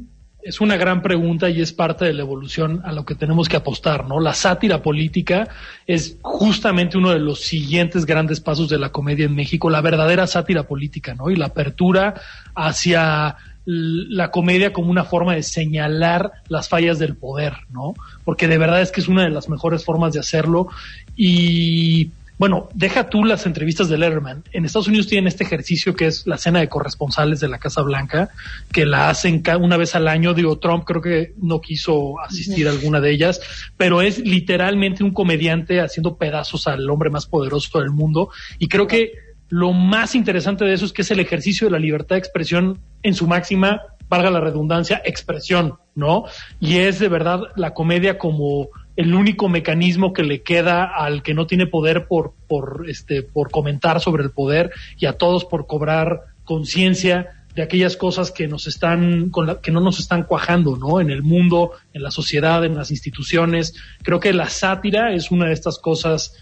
[0.43, 3.56] es una gran pregunta y es parte de la evolución a lo que tenemos que
[3.56, 4.19] apostar, ¿no?
[4.19, 5.48] La sátira política
[5.88, 10.28] es justamente uno de los siguientes grandes pasos de la comedia en México, la verdadera
[10.28, 11.30] sátira política, ¿no?
[11.30, 12.15] Y la apertura
[12.56, 17.93] hacia la comedia como una forma de señalar las fallas del poder, ¿no?
[18.26, 20.67] Porque de verdad es que es una de las mejores formas de hacerlo
[21.15, 24.43] y bueno, deja tú las entrevistas de Letterman.
[24.52, 27.82] En Estados Unidos tienen este ejercicio que es la cena de corresponsales de la Casa
[27.82, 28.30] Blanca,
[28.72, 30.34] que la hacen una vez al año.
[30.34, 33.39] Digo, Trump creo que no quiso asistir a alguna de ellas,
[33.78, 38.30] pero es literalmente un comediante haciendo pedazos al hombre más poderoso del mundo.
[38.58, 39.13] Y creo que
[39.50, 42.80] lo más interesante de eso es que es el ejercicio de la libertad de expresión
[43.04, 46.26] en su máxima, valga la redundancia, expresión, ¿no?
[46.60, 51.34] Y es de verdad la comedia como el único mecanismo que le queda al que
[51.34, 55.65] no tiene poder por, por, este, por comentar sobre el poder y a todos por
[55.67, 60.75] cobrar conciencia de aquellas cosas que nos están, con la- que no nos están cuajando,
[60.75, 60.99] ¿no?
[60.99, 63.75] En el mundo, en la sociedad, en las instituciones.
[64.01, 66.36] Creo que la sátira es una de estas cosas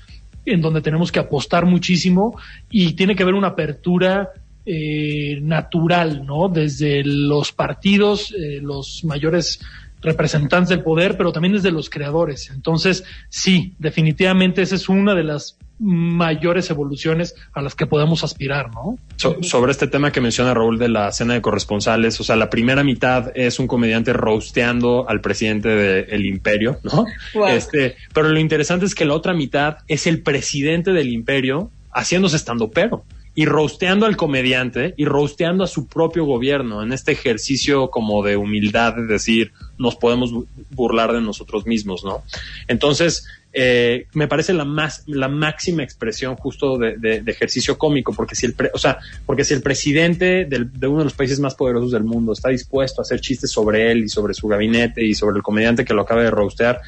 [0.45, 2.37] en donde tenemos que apostar muchísimo
[2.69, 4.29] y tiene que haber una apertura
[4.65, 6.47] eh, natural, ¿no?
[6.47, 9.59] Desde los partidos, eh, los mayores
[10.01, 12.49] representantes del poder, pero también desde los creadores.
[12.49, 18.69] Entonces, sí, definitivamente esa es una de las mayores evoluciones a las que podemos aspirar,
[18.71, 18.97] ¿no?
[19.15, 22.51] So- sobre este tema que menciona Raúl de la cena de corresponsales, o sea, la
[22.51, 27.05] primera mitad es un comediante roasteando al presidente del imperio, ¿no?
[27.33, 27.47] Wow.
[27.47, 32.35] Este, pero lo interesante es que la otra mitad es el presidente del imperio haciéndose
[32.35, 33.03] estando pero.
[33.33, 38.35] Y rosteando al comediante y rosteando a su propio gobierno en este ejercicio como de
[38.35, 40.31] humildad de decir nos podemos
[40.71, 42.23] burlar de nosotros mismos, ¿no?
[42.67, 48.45] Entonces, eh, me parece la más la máxima expresión justo de, ejercicio cómico porque si
[48.45, 52.05] el o sea porque si el presidente de uno de los países más poderosos del
[52.05, 55.43] mundo está dispuesto a hacer chistes sobre él y sobre su gabinete y sobre el
[55.43, 56.79] comediante que lo acaba de rostear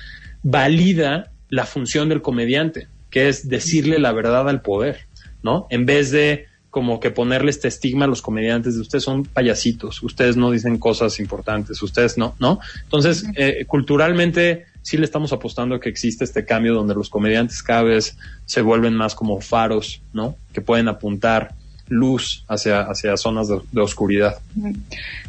[0.41, 5.07] valida la función del comediante que es decirle la verdad al poder
[5.43, 9.25] no en vez de como que ponerle este estigma a los comediantes de ustedes son
[9.25, 12.59] payasitos, ustedes no dicen cosas importantes, ustedes no, ¿no?
[12.81, 17.61] Entonces, eh, culturalmente sí le estamos apostando a que existe este cambio donde los comediantes
[17.61, 20.35] cada vez se vuelven más como faros, ¿no?
[20.51, 21.53] Que pueden apuntar
[21.89, 24.39] luz hacia, hacia zonas de, oscuridad.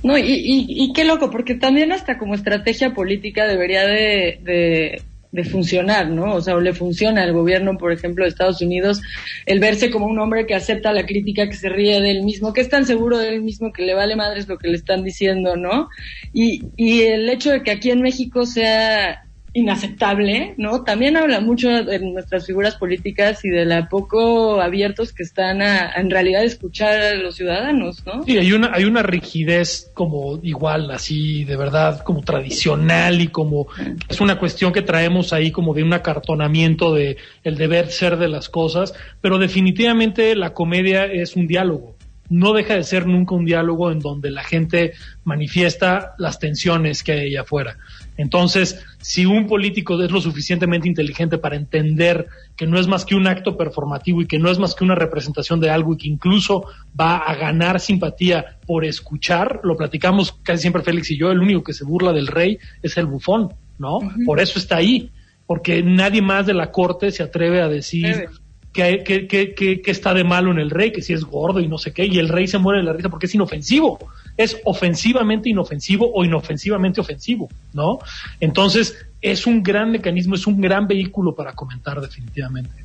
[0.03, 5.03] No, y, y, qué loco, porque también hasta como estrategia política debería de de
[5.43, 6.35] funcionar, ¿no?
[6.35, 9.01] O sea, le funciona al gobierno, por ejemplo, de Estados Unidos,
[9.47, 12.53] el verse como un hombre que acepta la crítica, que se ríe de él mismo,
[12.53, 15.03] que es tan seguro de él mismo que le vale madres lo que le están
[15.03, 15.89] diciendo, ¿no?
[16.33, 19.24] Y, y el hecho de que aquí en México sea
[19.55, 20.83] inaceptable, ¿no?
[20.83, 25.93] También habla mucho de nuestras figuras políticas y de la poco abiertos que están a,
[25.93, 28.25] en realidad escuchar a los ciudadanos, ¿no?
[28.25, 33.69] Sí, hay una, hay una rigidez como igual, así, de verdad, como tradicional y como
[34.09, 38.29] es una cuestión que traemos ahí como de un acartonamiento de el deber ser de
[38.29, 41.95] las cosas, pero definitivamente la comedia es un diálogo
[42.31, 47.13] no deja de ser nunca un diálogo en donde la gente manifiesta las tensiones que
[47.13, 47.77] hay allá afuera.
[48.17, 53.15] Entonces, si un político es lo suficientemente inteligente para entender que no es más que
[53.15, 56.09] un acto performativo y que no es más que una representación de algo y que
[56.09, 56.65] incluso
[56.99, 61.65] va a ganar simpatía por escuchar, lo platicamos casi siempre Félix y yo, el único
[61.65, 63.99] que se burla del rey es el bufón, ¿no?
[64.25, 65.11] Por eso está ahí,
[65.47, 68.29] porque nadie más de la corte se atreve a decir
[68.73, 71.69] que, que, que, que, está de malo en el rey, que si es gordo y
[71.69, 73.99] no sé qué, y el rey se muere de la risa porque es inofensivo,
[74.37, 77.99] es ofensivamente inofensivo o inofensivamente ofensivo, ¿no?
[78.41, 82.85] Entonces, es un gran mecanismo, es un gran vehículo para comentar definitivamente.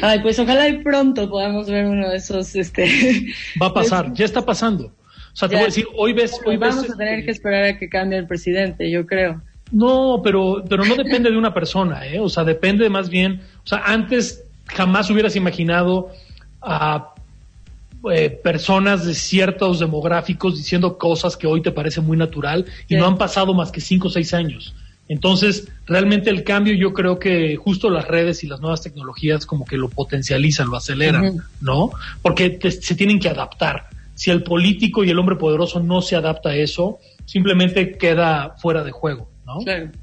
[0.00, 3.26] Ay, pues ojalá y pronto podamos ver uno de esos, este...
[3.60, 4.86] Va a pasar, ya está pasando.
[4.86, 6.40] O sea, te voy a decir, hoy ves...
[6.46, 9.42] Hoy vamos a tener que esperar a que cambie el presidente, yo creo.
[9.72, 12.20] No, pero, pero no depende de una persona, ¿eh?
[12.20, 16.10] O sea, depende más bien, o sea, antes jamás hubieras imaginado
[16.62, 17.14] a
[18.12, 23.06] eh, personas de ciertos demográficos diciendo cosas que hoy te parece muy natural y no
[23.06, 24.74] han pasado más que cinco o seis años.
[25.08, 29.64] Entonces, realmente el cambio yo creo que justo las redes y las nuevas tecnologías como
[29.64, 31.90] que lo potencializan, lo aceleran, ¿no?
[32.20, 33.86] Porque se tienen que adaptar.
[34.14, 38.84] Si el político y el hombre poderoso no se adapta a eso, simplemente queda fuera
[38.84, 39.30] de juego.
[39.64, 39.86] Claro.
[39.92, 39.98] Sí,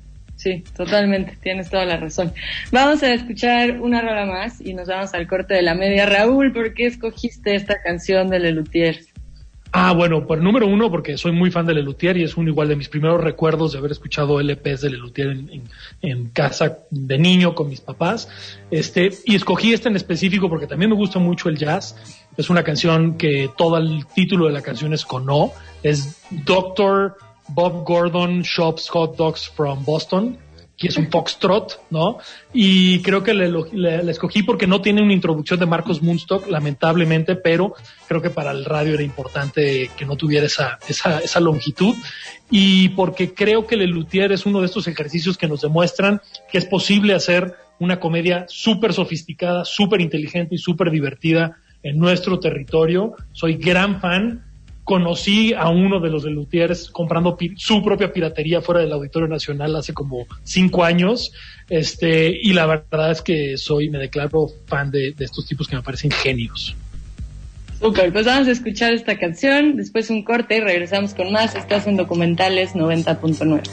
[0.76, 2.34] totalmente, tienes toda la razón.
[2.72, 6.06] Vamos a escuchar una rola más y nos vamos al corte de la media.
[6.06, 9.00] Raúl, ¿por qué escogiste esta canción de Lelutier?
[9.78, 12.70] Ah, bueno, por número uno, porque soy muy fan de Lelutier y es uno igual
[12.70, 15.64] de mis primeros recuerdos de haber escuchado LPs de Lelutier en,
[16.02, 18.30] en, casa de niño con mis papás.
[18.72, 21.98] Este, y escogí esta en específico porque también me gusta mucho el jazz.
[22.38, 25.52] Es una canción que todo el título de la canción es con O.
[25.84, 27.18] Es Doctor
[27.50, 30.38] Bob Gordon Shops Hot Dogs from Boston,
[30.78, 32.18] que es un foxtrot, ¿no?
[32.54, 37.74] Y creo que le, escogí porque no tiene una introducción de Marcos Munstock, lamentablemente, pero
[38.08, 41.96] creo que para el radio era importante que no tuviera esa, esa, esa longitud.
[42.50, 46.58] Y porque creo que Le Luthier es uno de estos ejercicios que nos demuestran que
[46.58, 53.16] es posible hacer una comedia súper sofisticada, súper inteligente y súper divertida en nuestro territorio.
[53.32, 54.44] Soy gran fan
[54.86, 59.76] conocí a uno de los de Lutiers comprando su propia piratería fuera del Auditorio Nacional
[59.76, 61.34] hace como cinco años.
[61.68, 65.76] Este, y la verdad es que soy, me declaro fan de, de estos tipos que
[65.76, 66.76] me parecen genios.
[67.80, 71.56] Super, pues vamos a escuchar esta canción, después un corte y regresamos con más.
[71.56, 73.64] Estás en Documentales 90.9.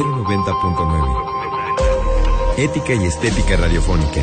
[0.00, 2.56] Ibero 90.9.
[2.56, 4.22] Ética y estética radiofónica.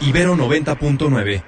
[0.00, 1.42] Ibero 90.9.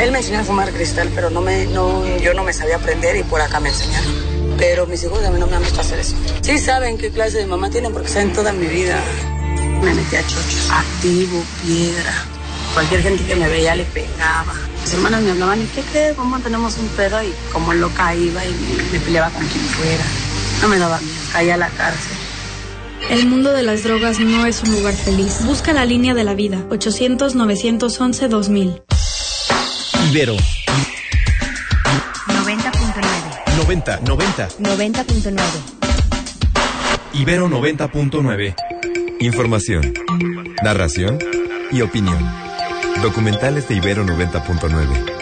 [0.00, 3.14] Él me enseñó a fumar cristal, pero no me, no, yo no me sabía aprender
[3.14, 4.25] y por acá me enseñaron.
[4.58, 6.14] Pero mis hijos a mí no me han visto hacer eso.
[6.40, 9.00] Sí saben qué clase de mamá tienen porque saben toda mi vida.
[9.82, 12.14] Me metí a chochos, activo, piedra.
[12.74, 14.52] Cualquier gente que me veía le pegaba.
[14.82, 16.16] Mis hermanas me hablaban, ¿y qué crees?
[16.16, 17.22] ¿Cómo tenemos un pedo?
[17.22, 20.04] Y como loca iba y me, me peleaba con quien fuera.
[20.62, 22.12] No me daba miedo, caía a la cárcel.
[23.10, 25.44] El mundo de las drogas no es un lugar feliz.
[25.44, 26.64] Busca la línea de la vida.
[26.70, 28.82] 800-911-2000.
[30.10, 30.36] Ibero
[33.66, 34.48] 90, 90.
[34.60, 35.40] 90.9.
[37.14, 38.54] Ibero 90.9.
[39.18, 39.92] Información,
[40.62, 41.18] narración
[41.72, 42.16] y opinión.
[43.02, 45.16] Documentales de Ibero 90.9.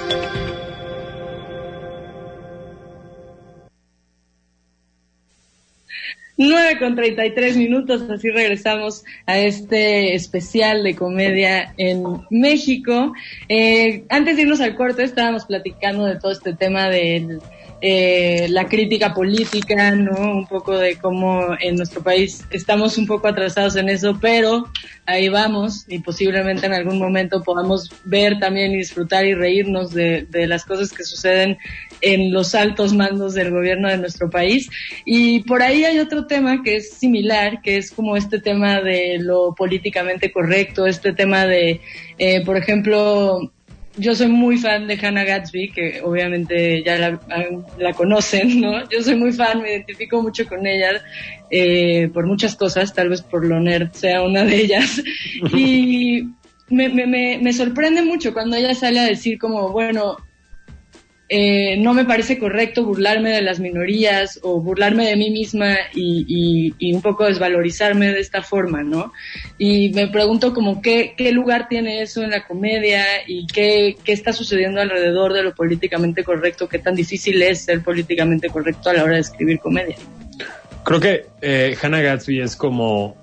[6.36, 13.14] Nueve con 33 minutos, así regresamos a este especial de comedia en México.
[13.48, 17.38] Eh, antes de irnos al corte, estábamos platicando de todo este tema de
[17.86, 20.18] eh, la crítica política, ¿no?
[20.18, 24.70] Un poco de cómo en nuestro país estamos un poco atrasados en eso, pero
[25.04, 30.26] ahí vamos y posiblemente en algún momento podamos ver también y disfrutar y reírnos de,
[30.30, 31.58] de las cosas que suceden
[32.00, 34.70] en los altos mandos del gobierno de nuestro país.
[35.04, 39.18] Y por ahí hay otro tema que es similar, que es como este tema de
[39.20, 41.82] lo políticamente correcto, este tema de,
[42.16, 43.52] eh, por ejemplo,
[43.96, 47.20] yo soy muy fan de Hannah Gatsby, que obviamente ya la,
[47.78, 48.88] la conocen, ¿no?
[48.88, 51.02] Yo soy muy fan, me identifico mucho con ella
[51.50, 55.02] eh, por muchas cosas, tal vez por lo nerd sea una de ellas.
[55.54, 56.22] Y
[56.68, 60.16] me, me, me, me sorprende mucho cuando ella sale a decir como, bueno,
[61.28, 66.74] eh, no me parece correcto burlarme de las minorías o burlarme de mí misma y,
[66.92, 69.12] un poco desvalorizarme de esta forma, ¿no?
[69.56, 74.12] Y me pregunto como qué, qué lugar tiene eso en la comedia y qué, qué
[74.12, 78.92] está sucediendo alrededor de lo políticamente correcto, qué tan difícil es ser políticamente correcto a
[78.92, 79.96] la hora de escribir comedia.
[80.84, 83.16] Creo que eh, Hannah Gatsby es como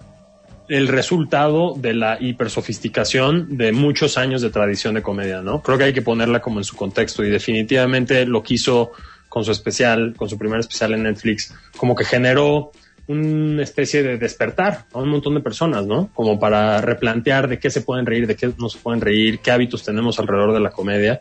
[0.72, 5.61] el resultado de la hipersofisticación de muchos años de tradición de comedia, ¿no?
[5.61, 8.93] Creo que hay que ponerla como en su contexto y definitivamente lo quiso
[9.28, 12.72] con su especial, con su primer especial en Netflix, como que generó
[13.09, 16.09] una especie de despertar a un montón de personas, ¿no?
[16.13, 19.51] Como para replantear de qué se pueden reír, de qué no se pueden reír, qué
[19.51, 21.19] hábitos tenemos alrededor de la comedia.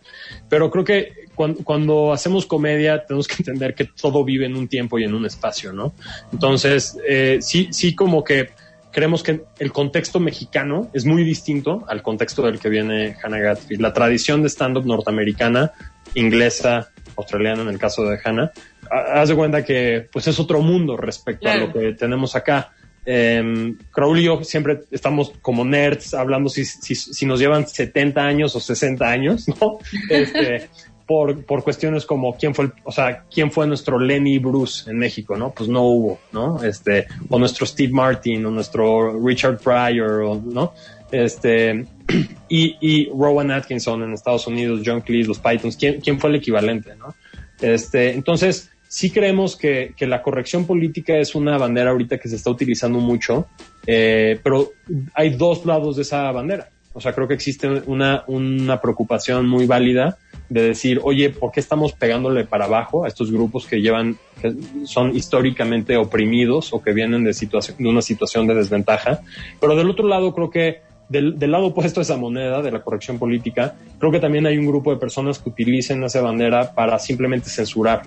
[0.48, 4.68] Pero creo que cuando, cuando hacemos comedia tenemos que entender que todo vive en un
[4.68, 5.92] tiempo y en un espacio, ¿no?
[6.32, 8.50] Entonces, eh, sí, sí como que
[8.92, 13.76] creemos que el contexto mexicano es muy distinto al contexto del que viene Hannah Gatsby.
[13.76, 15.72] La tradición de stand-up norteamericana,
[16.14, 18.52] inglesa, australiana en el caso de Hannah,
[18.90, 21.64] haz de cuenta que pues es otro mundo respecto Claro.
[21.64, 22.72] a lo que tenemos acá.
[23.06, 28.20] Eh, Crowley y yo siempre estamos como nerds hablando si, si, si nos llevan 70
[28.20, 29.78] años o 60 años, ¿no?
[30.10, 30.68] Este,
[31.10, 34.96] por, por cuestiones como quién fue, el, o sea, quién fue nuestro Lenny Bruce en
[34.96, 35.50] México, ¿no?
[35.50, 36.62] Pues no hubo, ¿no?
[36.62, 40.72] Este, o nuestro Steve Martin, o nuestro Richard Pryor, o, ¿no?
[41.10, 41.84] Este,
[42.48, 46.36] y, y Rowan Atkinson en Estados Unidos, John Cleese, los Pythons, ¿quién, quién fue el
[46.36, 47.12] equivalente, ¿no?
[47.60, 52.36] Este, entonces, sí creemos que, que la corrección política es una bandera ahorita que se
[52.36, 53.48] está utilizando mucho,
[53.84, 54.74] eh, pero
[55.14, 56.68] hay dos lados de esa bandera.
[56.92, 60.18] O sea, creo que existe una, una preocupación muy válida
[60.50, 64.52] de decir, oye, ¿por qué estamos pegándole para abajo a estos grupos que llevan, que
[64.84, 69.20] son históricamente oprimidos o que vienen de, situación, de una situación de desventaja?
[69.60, 72.82] Pero del otro lado, creo que del, del, lado opuesto a esa moneda de la
[72.82, 76.98] corrección política, creo que también hay un grupo de personas que utilicen esa bandera para
[76.98, 78.02] simplemente censurar.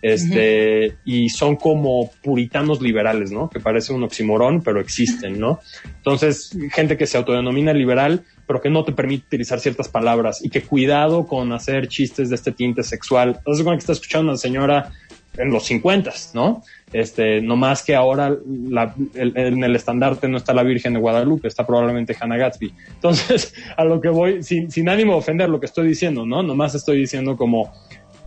[0.00, 0.96] Este, uh -huh.
[1.04, 3.50] y son como puritanos liberales, ¿no?
[3.50, 5.58] Que parece un oximorón, pero existen, ¿no?
[5.96, 10.48] Entonces, gente que se autodenomina liberal, pero que no te permite utilizar ciertas palabras y
[10.48, 13.34] que cuidado con hacer chistes de este tinte sexual.
[13.36, 14.90] Entonces, cuando está escuchando a una señora
[15.36, 16.62] en los 50, ¿no?
[16.92, 18.34] Este, no más que ahora
[18.70, 22.72] la, el, en el estandarte no está la Virgen de Guadalupe, está probablemente Hannah Gatsby.
[22.94, 26.42] Entonces, a lo que voy, sin, sin ánimo de ofender lo que estoy diciendo, ¿no?
[26.42, 27.70] Nomás estoy diciendo como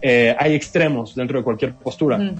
[0.04, 2.20] eh, hay extremos dentro de cualquier postura.
[2.20, 2.36] Mm.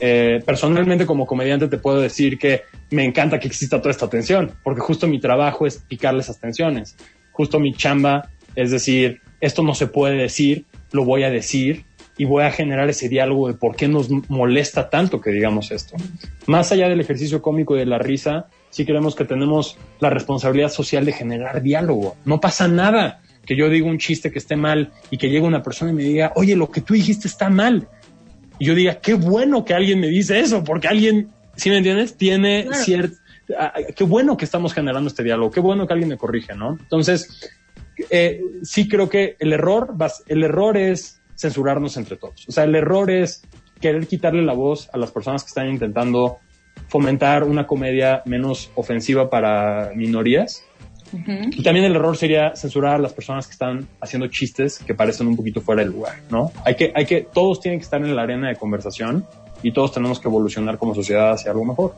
[0.00, 4.52] Eh, personalmente como comediante te puedo decir que me encanta que exista toda esta tensión,
[4.62, 6.96] porque justo mi trabajo es picarle esas tensiones.
[7.34, 11.84] Justo mi chamba es decir, esto no se puede decir, lo voy a decir
[12.16, 15.96] y voy a generar ese diálogo de por qué nos molesta tanto que digamos esto.
[16.46, 20.68] Más allá del ejercicio cómico y de la risa, sí creemos que tenemos la responsabilidad
[20.68, 22.16] social de generar diálogo.
[22.24, 25.62] No pasa nada que yo diga un chiste que esté mal y que llegue una
[25.62, 27.88] persona y me diga, oye, lo que tú dijiste está mal.
[28.58, 32.16] Y yo diga, qué bueno que alguien me dice eso, porque alguien, ¿sí me entiendes?
[32.16, 33.23] Tiene cierto, ah,
[33.94, 36.78] qué bueno que estamos generando este diálogo, qué bueno que alguien me corrige, ¿no?
[36.80, 37.52] Entonces,
[38.10, 39.94] eh, sí creo que el error,
[40.26, 42.48] el error es censurarnos entre todos.
[42.48, 43.42] O sea, el error es
[43.80, 46.38] querer quitarle la voz a las personas que están intentando
[46.88, 50.64] fomentar una comedia menos ofensiva para minorías.
[51.12, 55.28] Y también el error sería censurar a las personas que están haciendo chistes que parecen
[55.28, 56.50] un poquito fuera del lugar, ¿no?
[56.64, 59.24] Hay que, hay que, todos tienen que estar en la arena de conversación
[59.62, 61.94] y todos tenemos que evolucionar como sociedad hacia algo mejor.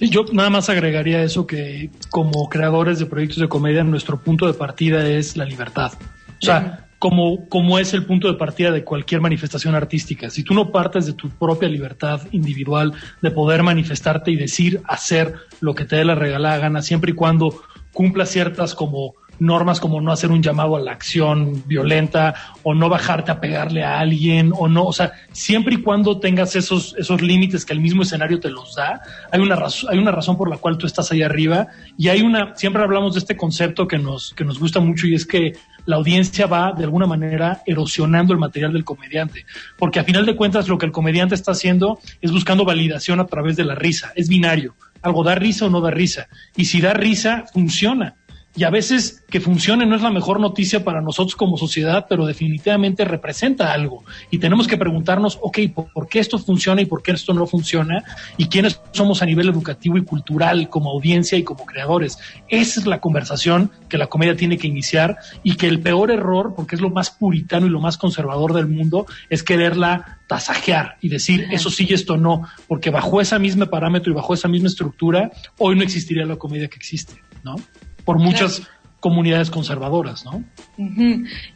[0.00, 4.54] Yo nada más agregaría eso que como creadores de proyectos de comedia nuestro punto de
[4.54, 5.92] partida es la libertad.
[6.40, 10.30] O sea, como, como es el punto de partida de cualquier manifestación artística.
[10.30, 15.34] Si tú no partes de tu propia libertad individual de poder manifestarte y decir, hacer
[15.60, 20.00] lo que te dé la regalada gana, siempre y cuando cumpla ciertas como normas como
[20.00, 24.52] no hacer un llamado a la acción violenta o no bajarte a pegarle a alguien
[24.56, 28.38] o no, o sea, siempre y cuando tengas esos, esos límites que el mismo escenario
[28.38, 29.00] te los da,
[29.32, 32.54] hay una, hay una razón por la cual tú estás ahí arriba y hay una,
[32.54, 35.54] siempre hablamos de este concepto que nos, que nos gusta mucho y es que
[35.86, 39.46] la audiencia va de alguna manera erosionando el material del comediante,
[39.78, 43.26] porque a final de cuentas lo que el comediante está haciendo es buscando validación a
[43.26, 46.82] través de la risa, es binario, algo da risa o no da risa, y si
[46.82, 48.16] da risa, funciona
[48.56, 52.26] y a veces que funcione no es la mejor noticia para nosotros como sociedad, pero
[52.26, 54.04] definitivamente representa algo.
[54.30, 55.58] Y tenemos que preguntarnos, ok,
[55.94, 58.02] ¿por, qué esto funciona y por qué esto no funciona?
[58.36, 62.18] ¿Y quiénes somos a nivel educativo y cultural como audiencia y como creadores?
[62.48, 66.54] Esa es la conversación que la comedia tiene que iniciar y que el peor error,
[66.56, 71.08] porque es lo más puritano y lo más conservador del mundo, es quererla tasajear y
[71.08, 74.68] decir eso sí y esto no, porque bajo ese mismo parámetro y bajo esa misma
[74.68, 77.56] estructura, hoy no existiría la comedia que existe, ¿no?
[78.04, 78.62] Por muchas
[79.00, 80.44] comunidades conservadoras, ¿no?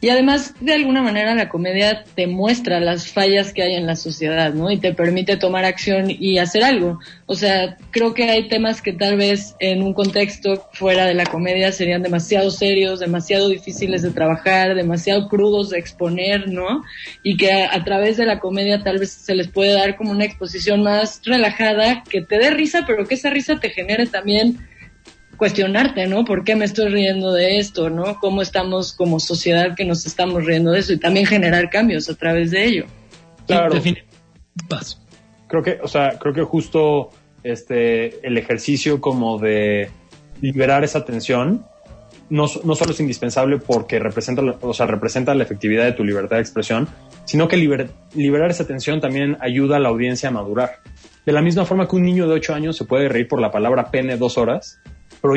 [0.01, 3.95] Y además, de alguna manera, la comedia te muestra las fallas que hay en la
[3.95, 4.71] sociedad, ¿no?
[4.71, 6.99] Y te permite tomar acción y hacer algo.
[7.27, 11.25] O sea, creo que hay temas que tal vez en un contexto fuera de la
[11.25, 16.83] comedia serían demasiado serios, demasiado difíciles de trabajar, demasiado crudos de exponer, ¿no?
[17.23, 20.11] Y que a, a través de la comedia tal vez se les puede dar como
[20.11, 24.57] una exposición más relajada, que te dé risa, pero que esa risa te genere también
[25.37, 26.25] cuestionarte, ¿no?
[26.25, 28.19] ¿Por qué me estoy riendo de esto, ¿no?
[28.19, 30.93] ¿Cómo estamos como sociedad que nos estamos riendo de eso?
[30.93, 32.85] Y también generar cambios a través de ello.
[33.47, 33.75] Claro.
[35.47, 37.11] Creo que, o sea, creo que justo
[37.43, 39.89] este, el ejercicio como de
[40.41, 41.65] liberar esa tensión
[42.29, 46.37] no, no solo es indispensable porque representa, o sea, representa la efectividad de tu libertad
[46.37, 46.87] de expresión,
[47.25, 50.79] sino que liberar esa tensión también ayuda a la audiencia a madurar.
[51.25, 53.51] De la misma forma que un niño de 8 años se puede reír por la
[53.51, 54.79] palabra pene dos horas,
[55.21, 55.33] pero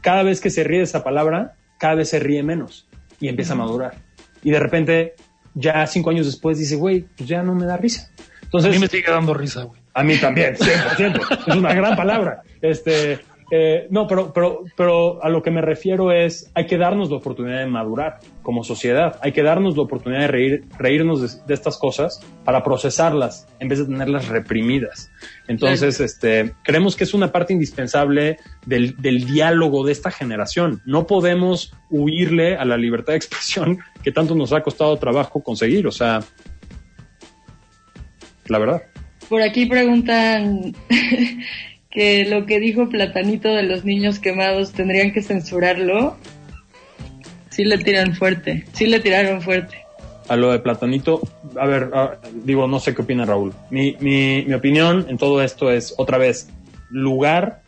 [0.00, 2.88] cada vez que se ríe esa palabra, cada vez se ríe menos
[3.20, 3.96] y empieza a madurar.
[4.42, 5.14] Y de repente,
[5.54, 8.10] ya cinco años después, dice, güey, pues ya no me da risa.
[8.42, 9.80] Entonces, a mí me sigue dando risa, güey.
[9.94, 11.46] A mí también, 100%.
[11.46, 12.42] es una gran palabra.
[12.60, 13.20] Este,
[13.54, 17.18] eh, no, pero, pero, pero a lo que me refiero es, hay que darnos la
[17.18, 19.18] oportunidad de madurar como sociedad.
[19.20, 23.80] Hay que darnos la oportunidad de reír, reírnos de, estas cosas para procesarlas en vez
[23.80, 25.10] de tenerlas reprimidas.
[25.48, 30.80] Entonces, este, creemos que es una parte indispensable del, del diálogo de esta generación.
[30.86, 35.86] No podemos huirle a la libertad de expresión que tanto nos ha costado trabajo conseguir.
[35.86, 36.20] O sea,
[38.46, 38.82] la verdad.
[39.28, 40.74] Por aquí preguntan
[41.92, 46.16] que lo que dijo Platanito de los niños quemados tendrían que censurarlo.
[47.50, 49.76] Sí le tiran fuerte, sí le tiraron fuerte.
[50.28, 51.20] A lo de Platanito,
[51.60, 51.90] a ver,
[52.44, 53.52] digo, no sé qué opina Raúl.
[53.70, 56.48] Mi, mi, mi opinión en todo esto es, otra vez,
[56.90, 57.60] lugar,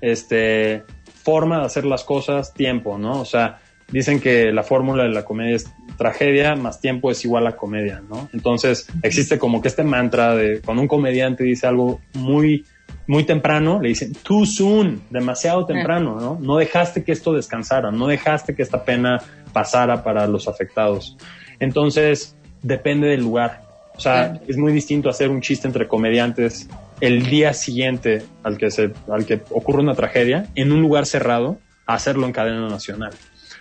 [0.00, 0.84] este,
[1.22, 3.20] forma de hacer las cosas, tiempo, ¿no?
[3.20, 3.58] O sea,
[3.90, 5.66] dicen que la fórmula de la comedia es
[5.96, 8.28] tragedia más tiempo es igual a comedia, ¿no?
[8.32, 12.64] Entonces existe como que este mantra de cuando un comediante dice algo muy
[13.06, 16.38] muy temprano, le dicen too soon, demasiado temprano, ¿no?
[16.40, 19.18] No dejaste que esto descansara, no dejaste que esta pena
[19.52, 21.16] pasara para los afectados.
[21.58, 23.62] Entonces, depende del lugar.
[23.94, 26.68] O sea, es muy distinto hacer un chiste entre comediantes
[27.00, 31.58] el día siguiente al que se, al que ocurre una tragedia en un lugar cerrado
[31.86, 33.12] a hacerlo en cadena nacional.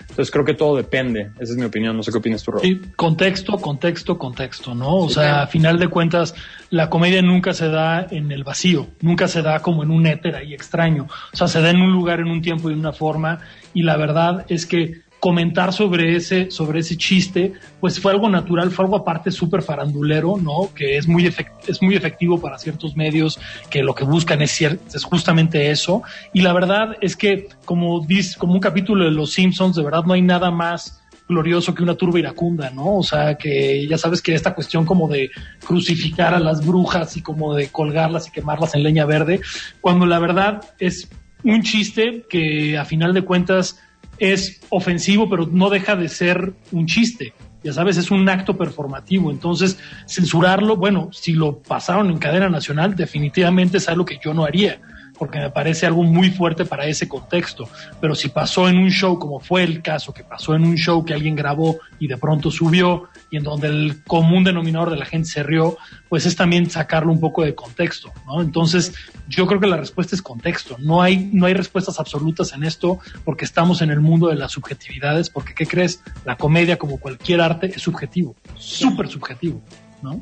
[0.02, 2.62] Entonces creo que todo depende, esa es mi opinión, no sé qué opinas tú, Rob.
[2.62, 4.97] Sí, contexto, contexto, contexto, ¿no?
[4.97, 6.36] O sea, a final de cuentas,
[6.70, 10.36] la comedia nunca se da en el vacío, nunca se da como en un éter
[10.36, 12.93] ahí extraño, o sea, se da en un lugar, en un tiempo y en una
[12.93, 13.39] forma,
[13.74, 18.72] y la verdad es que comentar sobre ese, sobre ese chiste, pues fue algo natural,
[18.72, 20.74] fue algo aparte súper farandulero, ¿no?
[20.74, 21.32] Que es muy,
[21.67, 26.01] es muy efectivo para ciertos medios, que lo que buscan es, es justamente eso.
[26.34, 30.05] Y la verdad es que, como, dice, como un capítulo de Los Simpsons, de verdad
[30.05, 32.97] no hay nada más glorioso que una turba iracunda, ¿no?
[32.97, 35.30] O sea, que ya sabes que esta cuestión como de
[35.63, 39.39] crucificar a las brujas y como de colgarlas y quemarlas en leña verde,
[39.82, 41.07] cuando la verdad es
[41.43, 43.80] un chiste que a final de cuentas
[44.22, 47.34] es ofensivo, pero no deja de ser un chiste.
[47.63, 49.32] Ya sabes, es un acto performativo.
[49.32, 54.45] Entonces, censurarlo, bueno, si lo pasaron en cadena nacional, definitivamente es algo que yo no
[54.45, 54.80] haría
[55.22, 57.69] porque me parece algo muy fuerte para ese contexto.
[57.99, 61.05] Pero si pasó en un show, como fue el caso, que pasó en un show
[61.05, 65.05] que alguien grabó y de pronto subió y en donde el común denominador de la
[65.05, 65.78] gente se rió,
[66.09, 68.41] pues es también sacarlo un poco de contexto, ¿no?
[68.41, 68.95] Entonces,
[69.28, 70.78] yo creo que la respuesta es contexto.
[70.80, 74.51] No hay, no hay respuestas absolutas en esto porque estamos en el mundo de las
[74.53, 76.01] subjetividades, porque, ¿qué crees?
[76.26, 79.61] La comedia, como cualquier arte, es subjetivo, súper subjetivo,
[80.01, 80.19] ¿no?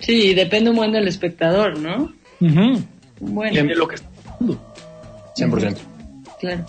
[0.00, 2.12] Sí, depende un buen del espectador, ¿no?
[3.20, 3.54] Bueno.
[3.54, 3.94] De lo que
[4.40, 5.76] 100%.
[6.38, 6.66] Claro.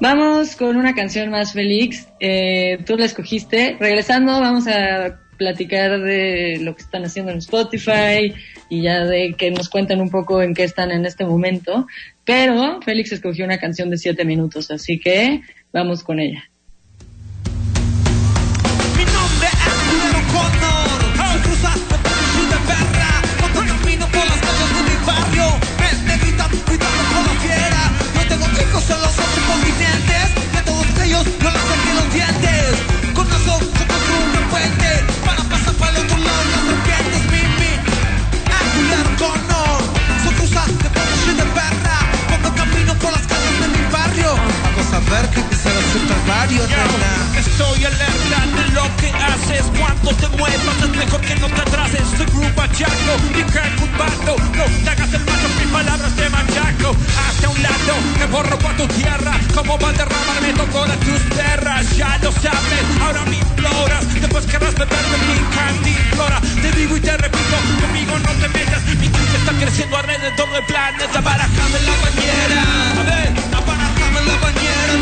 [0.00, 2.08] Vamos con una canción más, Félix.
[2.20, 3.76] Eh, tú la escogiste.
[3.80, 8.34] Regresando, vamos a platicar de lo que están haciendo en Spotify
[8.68, 11.86] y ya de que nos cuenten un poco en qué están en este momento.
[12.24, 15.42] Pero Félix escogió una canción de 7 minutos, así que
[15.72, 16.44] vamos con ella.
[18.96, 20.65] Mi nombre son
[46.26, 46.62] calvario,
[47.38, 52.02] Estoy alerta de lo que haces Cuando te muevas es mejor que no te atrases.
[52.16, 56.96] Soy crack un bando No te hagas el macho, mis palabras te machaco.
[57.28, 61.96] Hacia un lado, que borro por tu tierra Como Valderrama me tocó de tus perras
[61.96, 67.16] Ya lo sabes, ahora me imploras Después querrás beberme mi cantimplora Te digo y te
[67.16, 68.82] repito, conmigo no te metas.
[69.00, 72.64] Mi crisis está creciendo alrededor del planeta Barajame la bañera.
[72.98, 73.75] A ver,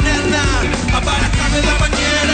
[0.03, 0.42] nena.
[0.97, 2.34] Abarajame la bañera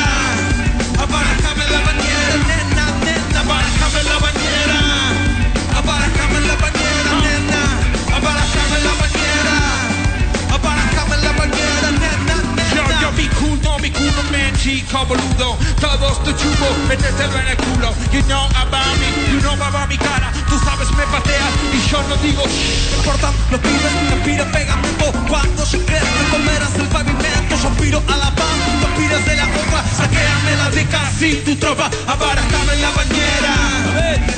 [13.81, 15.57] mi culo, me chico, boludo.
[15.81, 17.95] Todos te chupo, métetelo en el culo.
[18.13, 20.33] You know about me, you know about mi cara.
[20.49, 22.91] Tú sabes, me pateas y yo no digo shh.
[22.91, 23.93] No importa, lo pides,
[24.25, 27.57] pide pegamento Cuando se crees que comerás el pavimento.
[27.63, 31.57] Yo piro a la paz, no pides de la otra Saqueame la dica sin tu
[31.57, 31.91] tropa.
[32.07, 33.55] Abarajame la bañera.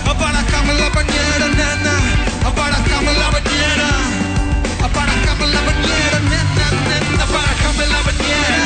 [0.07, 1.95] Abarajame la bañera, nena.
[2.47, 3.89] Abarajame la bañera.
[4.87, 7.23] Abarajame la bañera, nena, nena.
[7.25, 8.62] Abarajame la bañera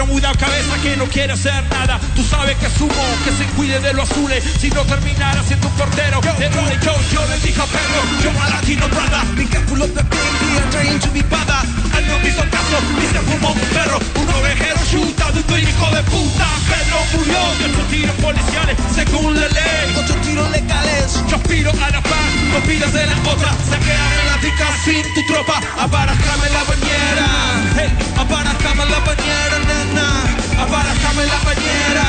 [0.00, 2.00] jama Apremudado cabeza que no quiere hacer nada.
[2.14, 4.42] Tú sabes que asumo que se cuide de los azules.
[4.58, 8.30] Si no terminara siendo un portero De una yo, yo le dije a Pedro Yo
[8.42, 11.62] a Latino brother Be careful of the big deal trying to be bada
[11.98, 13.98] Él no me hizo caso y se fumó un perro.
[14.16, 16.48] Un ovejero chuta de un hijo de puta.
[16.70, 19.94] Pedro murió de ocho tiros policiales Según la ley.
[19.96, 23.50] Ocho tiros legales Yo aspiro a la paz No pidas de la otra.
[23.68, 27.28] Saqueame la tica sin tu tropa Abarajame la bañera.
[27.76, 32.06] Hey, abarajame la bañera, nena Abarajame la bañera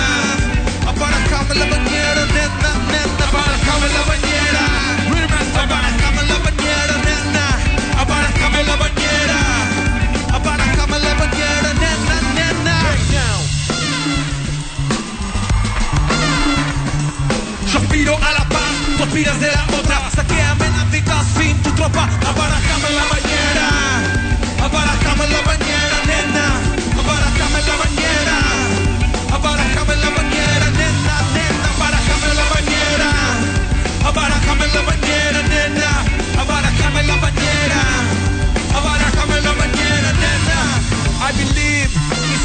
[0.87, 4.63] Abarajame la bañera, nena, nena Abarajame la bañera.
[5.63, 7.45] Abarajame la bañera, nena
[8.01, 9.39] Abarajame la bañera
[10.35, 12.75] Abarajame la bañera, nena, nena.
[17.71, 20.09] Yo aspiro a la paz, tú aspiras de la otra.
[20.15, 22.03] Saqueame la vida sin tu tropa.
[22.29, 23.69] Abarajame la bañera
[24.65, 25.50] Abarajame la bañera,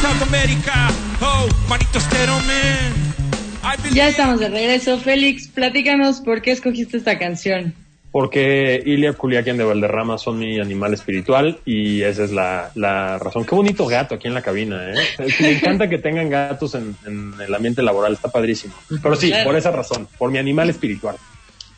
[0.07, 0.89] South America
[1.21, 4.99] Oh, manito estero, man Ya estamos de regreso.
[5.01, 7.75] Félix, platícanos por qué escogiste esta canción.
[8.13, 13.45] porque Ilia Culiacán de Valderrama son mi animal espiritual y esa es la, la razón.
[13.45, 14.95] Qué bonito gato aquí en la cabina, ¿eh?
[15.41, 18.75] Me encanta que tengan gatos en, en el ambiente laboral, está padrísimo.
[19.03, 21.17] Pero sí, por esa razón, por mi animal espiritual.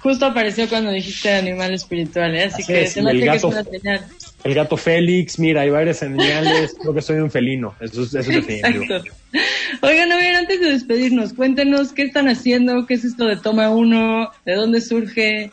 [0.01, 2.45] Justo apareció cuando dijiste animal espiritual, ¿eh?
[2.45, 4.07] así, Así que es, se me el hace que es gato- una señal.
[4.45, 8.30] El gato Félix, mira, hay varias señales, creo que soy un felino, eso es, eso
[8.30, 8.84] es definitivo.
[8.84, 9.12] Exacto.
[9.82, 13.70] Oigan, a ver, antes de despedirnos, cuéntenos qué están haciendo, qué es esto de Toma
[13.70, 15.51] Uno, de dónde surge.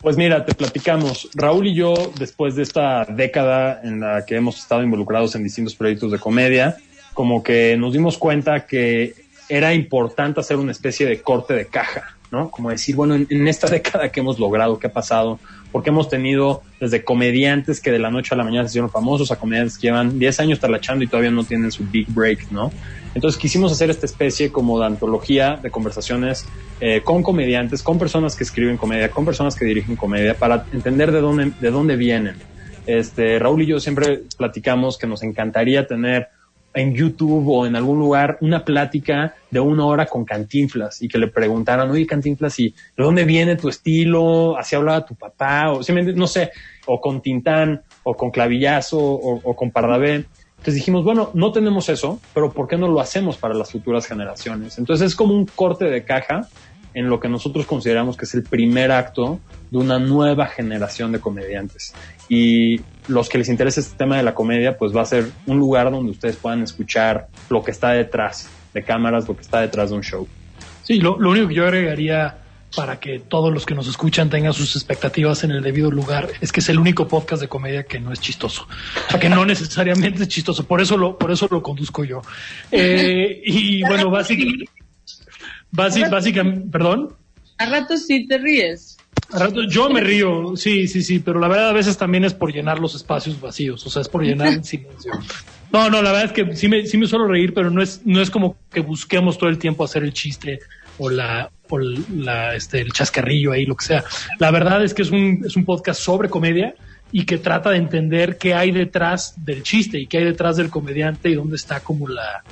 [0.00, 1.28] Pues mira, te platicamos.
[1.34, 5.74] Raúl y yo, después de esta década en la que hemos estado involucrados en distintos
[5.74, 6.76] proyectos de comedia,
[7.14, 9.14] como que nos dimos cuenta que
[9.48, 12.50] era importante hacer una especie de corte de caja, ¿no?
[12.50, 15.40] Como decir, bueno, en, en esta década que hemos logrado, qué ha pasado,
[15.72, 19.30] porque hemos tenido desde comediantes que de la noche a la mañana se hicieron famosos
[19.32, 22.72] a comediantes que llevan 10 años talachando y todavía no tienen su big break, ¿no?
[23.14, 26.46] Entonces quisimos hacer esta especie como de antología de conversaciones
[26.80, 31.12] eh, con comediantes, con personas que escriben comedia, con personas que dirigen comedia, para entender
[31.12, 32.36] de dónde, de dónde vienen.
[32.86, 36.28] Este, Raúl y yo siempre platicamos que nos encantaría tener
[36.76, 41.16] en YouTube o en algún lugar una plática de una hora con Cantinflas y que
[41.18, 44.58] le preguntaran, oye Cantinflas, ¿y de dónde viene tu estilo?
[44.58, 45.72] ¿Así hablaba tu papá?
[45.72, 45.80] O
[46.14, 46.50] no sé,
[46.84, 50.26] o con Tintán, o con Clavillazo, o, o con Pardavé.
[50.58, 54.06] Entonces dijimos, bueno, no tenemos eso, pero ¿por qué no lo hacemos para las futuras
[54.06, 54.76] generaciones?
[54.78, 56.48] Entonces es como un corte de caja
[56.92, 59.38] en lo que nosotros consideramos que es el primer acto
[59.70, 61.94] de una nueva generación de comediantes.
[62.28, 65.58] Y los que les interesa este tema de la comedia, pues va a ser un
[65.58, 69.90] lugar donde ustedes puedan escuchar lo que está detrás de cámaras, lo que está detrás
[69.90, 70.26] de un show.
[70.82, 72.38] Sí, lo, lo único que yo agregaría
[72.74, 76.52] para que todos los que nos escuchan tengan sus expectativas en el debido lugar es
[76.52, 78.66] que es el único podcast de comedia que no es chistoso.
[79.08, 80.66] O sea, que no necesariamente es chistoso.
[80.66, 82.22] Por eso lo, por eso lo conduzco yo.
[82.70, 84.66] Eh, y bueno, básicamente,
[85.70, 87.14] básicamente, perdón.
[87.58, 88.95] A ratos sí te ríes.
[89.68, 92.78] Yo me río, sí, sí, sí, pero la verdad a veces también es por llenar
[92.78, 95.12] los espacios vacíos, o sea, es por llenar el silencio.
[95.72, 98.00] No, no, la verdad es que sí me, sí me suelo reír, pero no es,
[98.04, 100.60] no es como que busquemos todo el tiempo hacer el chiste
[100.98, 104.04] o la, o la, este, el chascarrillo ahí, lo que sea.
[104.38, 106.74] La verdad es que es un, es un podcast sobre comedia
[107.12, 110.70] y que trata de entender qué hay detrás del chiste y qué hay detrás del
[110.70, 112.42] comediante y dónde está como la,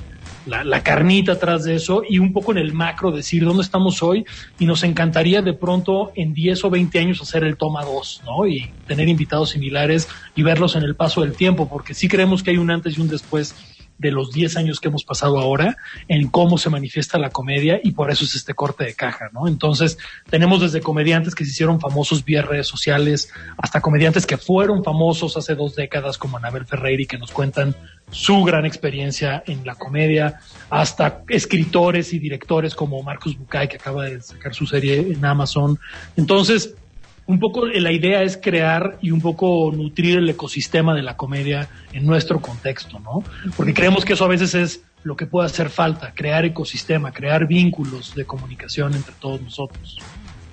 [0.45, 4.01] la, la carnita atrás de eso y un poco en el macro decir dónde estamos
[4.03, 4.25] hoy
[4.59, 8.47] y nos encantaría de pronto en 10 o 20 años hacer el toma 2, ¿no?
[8.47, 12.51] Y tener invitados similares y verlos en el paso del tiempo, porque sí creemos que
[12.51, 13.55] hay un antes y un después
[13.97, 15.77] de los 10 años que hemos pasado ahora
[16.07, 19.47] en cómo se manifiesta la comedia y por eso es este corte de caja, ¿no?
[19.47, 19.97] Entonces,
[20.29, 25.37] tenemos desde comediantes que se hicieron famosos vía redes sociales hasta comediantes que fueron famosos
[25.37, 27.75] hace dos décadas como Anabel Ferreira que nos cuentan
[28.11, 30.39] su gran experiencia en la comedia,
[30.69, 35.79] hasta escritores y directores como Marcus Bucay que acaba de sacar su serie en Amazon.
[36.15, 36.75] Entonces,
[37.27, 41.67] un poco la idea es crear y un poco nutrir el ecosistema de la comedia
[41.91, 43.23] en nuestro contexto, ¿no?
[43.57, 47.47] Porque creemos que eso a veces es lo que puede hacer falta, crear ecosistema, crear
[47.47, 49.99] vínculos de comunicación entre todos nosotros.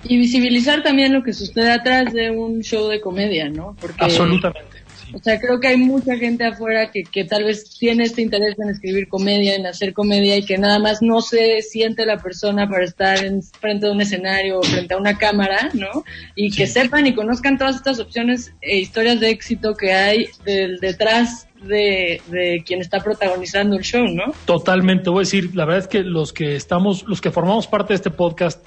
[0.03, 3.75] Y visibilizar también lo que sucede atrás de un show de comedia, ¿no?
[3.79, 4.72] Porque, Absolutamente.
[5.13, 8.55] O sea, creo que hay mucha gente afuera que, que tal vez tiene este interés
[8.59, 12.67] en escribir comedia, en hacer comedia y que nada más no se siente la persona
[12.67, 16.03] para estar en, frente a un escenario o frente a una cámara, ¿no?
[16.35, 20.79] Y que sepan y conozcan todas estas opciones e historias de éxito que hay del
[20.79, 24.33] detrás de, de quien está protagonizando el show, ¿no?
[24.45, 27.93] Totalmente, voy a decir, la verdad es que los que estamos, los que formamos parte
[27.93, 28.63] de este podcast,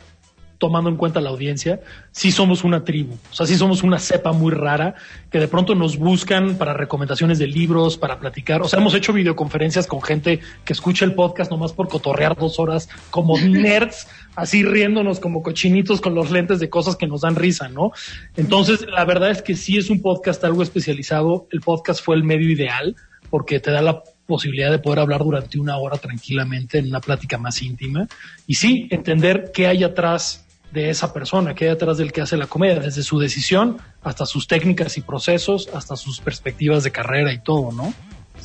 [0.59, 1.81] tomando en cuenta la audiencia,
[2.13, 4.95] sí somos una tribu, o sea, sí somos una cepa muy rara
[5.31, 9.13] que de pronto nos buscan para recomendaciones de libros, para platicar, o sea, hemos hecho
[9.13, 14.63] videoconferencias con gente que escucha el podcast nomás por cotorrear dos horas como nerds, así
[14.63, 17.93] riéndonos como cochinitos con los lentes de cosas que nos dan risa, ¿no?
[18.37, 22.25] Entonces, la verdad es que sí es un podcast algo especializado, el podcast fue el
[22.25, 22.97] medio ideal
[23.31, 27.39] porque te da la posibilidad de poder hablar durante una hora tranquilamente en una plática
[27.39, 28.09] más íntima.
[28.47, 32.37] Y sí entender qué hay atrás de esa persona, qué hay atrás del que hace
[32.37, 37.33] la comedia, desde su decisión hasta sus técnicas y procesos, hasta sus perspectivas de carrera
[37.33, 37.95] y todo, ¿no?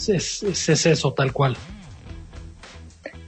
[0.07, 0.41] Es
[0.85, 1.57] eso, tal cual.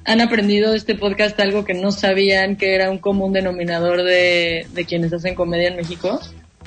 [0.06, 4.68] ¿Han aprendido de este podcast algo que no sabían que era un común denominador de,
[4.74, 6.20] de quienes hacen comedia en México?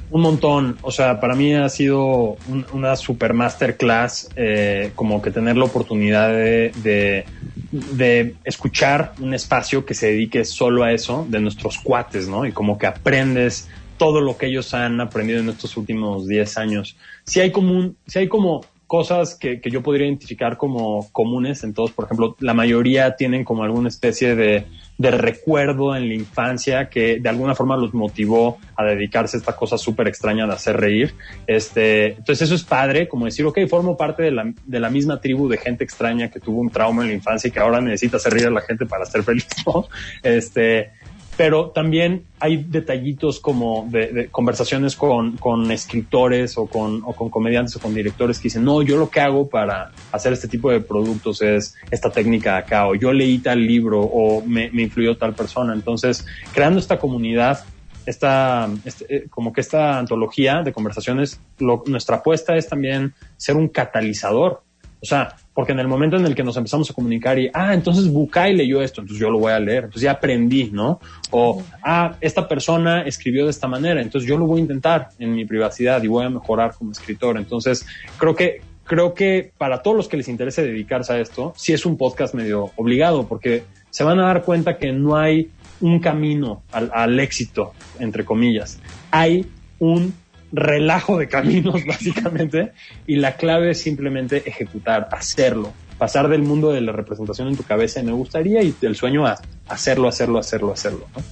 [0.09, 5.33] Un montón, o sea, para mí ha sido un- una super masterclass, eh, como que
[5.33, 7.25] tener la oportunidad de, de,
[7.73, 12.47] de escuchar un espacio que se dedique solo a eso, de nuestros cuates, ¿no?
[12.47, 16.97] Y como que aprendes todo lo que ellos han aprendido en estos últimos 10 años.
[17.25, 21.75] Si hay como un, hay como cosas que, que yo podría identificar como comunes en
[21.75, 21.91] todos.
[21.91, 24.67] Por ejemplo, la mayoría tienen como alguna especie de,
[24.99, 29.55] de recuerdo en la infancia que de alguna forma los motivó a dedicarse a esta
[29.55, 31.15] cosa súper extraña de hacer reír.
[31.47, 35.21] Este, entonces eso es padre, como decir, ok, formo parte de la, de la misma
[35.21, 38.17] tribu de gente extraña que tuvo un trauma en la infancia y que ahora necesita
[38.17, 39.87] hacer reír a la gente para ser feliz, ¿no?
[40.23, 40.93] Este,
[41.37, 47.28] pero también hay detallitos como de, de conversaciones con, con, escritores o con, o con
[47.28, 50.70] comediantes o con directores que dicen, no, yo lo que hago para hacer este tipo
[50.70, 54.82] de productos es esta técnica de acá, o yo leí tal libro, o me, me
[54.82, 55.74] influyó tal persona.
[55.74, 56.24] Entonces,
[56.55, 57.64] creando esta comunidad,
[58.07, 63.68] esta, este, como que esta antología de conversaciones, lo, nuestra apuesta es también ser un
[63.68, 64.62] catalizador.
[65.03, 67.73] O sea, porque en el momento en el que nos empezamos a comunicar y, ah,
[67.73, 71.01] entonces Bukai leyó esto, entonces yo lo voy a leer, entonces ya aprendí, ¿no?
[71.31, 75.35] O, ah, esta persona escribió de esta manera, entonces yo lo voy a intentar en
[75.35, 77.39] mi privacidad y voy a mejorar como escritor.
[77.39, 77.87] Entonces,
[78.19, 81.87] creo que, creo que para todos los que les interese dedicarse a esto, sí es
[81.87, 85.49] un podcast medio obligado, porque se van a dar cuenta que no hay
[85.81, 88.79] un camino al éxito, entre comillas.
[89.11, 89.47] Hay
[89.79, 90.13] un
[90.53, 92.73] relajo de caminos, básicamente,
[93.07, 97.63] y la clave es simplemente ejecutar, hacerlo, pasar del mundo de la representación en tu
[97.63, 99.39] cabeza, me gustaría, y del sueño a
[99.69, 101.07] hacerlo, hacerlo, hacerlo, hacerlo.
[101.17, 101.23] ¿no?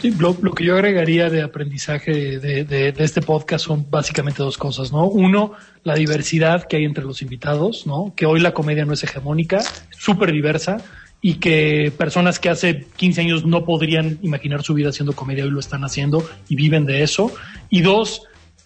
[0.00, 4.44] Sí, lo, lo, que yo agregaría de aprendizaje de, de, de, este podcast son básicamente
[4.44, 5.08] dos cosas, ¿no?
[5.08, 8.12] Uno, la diversidad que hay entre los invitados, ¿no?
[8.14, 10.76] Que hoy la comedia no es hegemónica, súper diversa,
[11.20, 15.50] y que personas que hace 15 años no podrían imaginar su vida haciendo comedia hoy
[15.50, 17.32] lo están haciendo y viven de eso.
[17.68, 18.22] Y dos,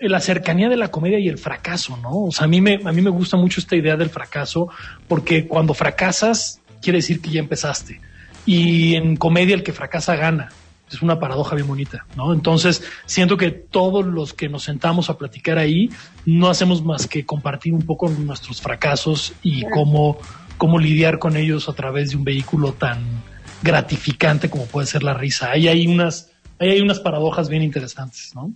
[0.09, 2.25] la cercanía de la comedia y el fracaso, ¿no?
[2.25, 4.69] O sea, a mí me, a mí me gusta mucho esta idea del fracaso
[5.09, 8.01] porque cuando fracasas quiere decir que ya empezaste.
[8.45, 10.51] Y en comedia el que fracasa gana.
[10.91, 12.35] Es una paradoja bien bonita, ¿no?
[12.35, 15.89] Entonces, siento que todos los que nos sentamos a platicar ahí
[16.27, 20.19] no hacemos más que compartir un poco nuestros fracasos y cómo,
[20.59, 22.99] cómo lidiar con ellos a través de un vehículo tan
[23.63, 25.53] gratificante como puede ser la risa.
[25.53, 28.53] Ahí hay unas, ahí hay unas paradojas bien interesantes, ¿no?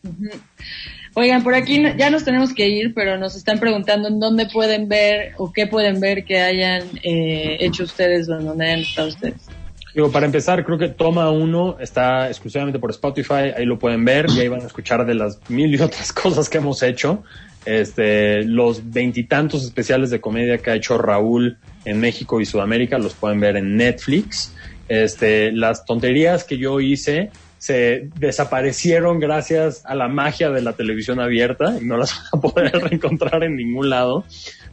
[1.18, 4.86] Oigan, por aquí ya nos tenemos que ir, pero nos están preguntando en dónde pueden
[4.86, 9.48] ver o qué pueden ver que hayan eh, hecho ustedes o donde hayan estado ustedes.
[9.94, 14.26] Digo, para empezar, creo que Toma Uno está exclusivamente por Spotify, ahí lo pueden ver
[14.28, 17.22] y ahí van a escuchar de las mil y otras cosas que hemos hecho.
[17.64, 21.56] Este, los veintitantos especiales de comedia que ha hecho Raúl
[21.86, 24.54] en México y Sudamérica los pueden ver en Netflix.
[24.86, 31.20] Este, las tonterías que yo hice se desaparecieron gracias a la magia de la televisión
[31.20, 34.24] abierta y no las van a poder reencontrar en ningún lado.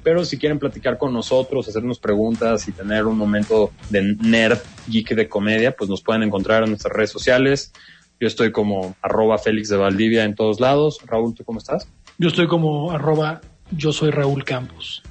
[0.03, 5.15] Pero si quieren platicar con nosotros, hacernos preguntas y tener un momento de nerd geek
[5.15, 7.71] de comedia, pues nos pueden encontrar en nuestras redes sociales.
[8.19, 10.99] Yo estoy como arroba Félix de Valdivia en todos lados.
[11.05, 11.87] Raúl, ¿tú cómo estás?
[12.17, 15.01] Yo estoy como arroba yo soy Raúl Campos.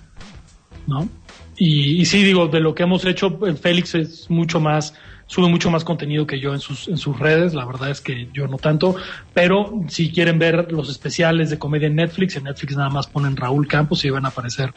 [0.86, 1.08] ¿No?
[1.56, 4.94] Y, y sí, digo, de lo que hemos hecho, Félix es mucho más
[5.32, 8.28] sube mucho más contenido que yo en sus, en sus redes, la verdad es que
[8.34, 8.96] yo no tanto,
[9.32, 13.34] pero si quieren ver los especiales de comedia en Netflix, en Netflix nada más ponen
[13.34, 14.74] Raúl Campos y van a aparecer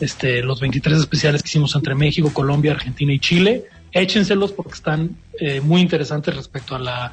[0.00, 3.64] este, los 23 especiales que hicimos entre México, Colombia, Argentina y Chile.
[3.92, 7.12] Échenselos porque están eh, muy interesantes respecto a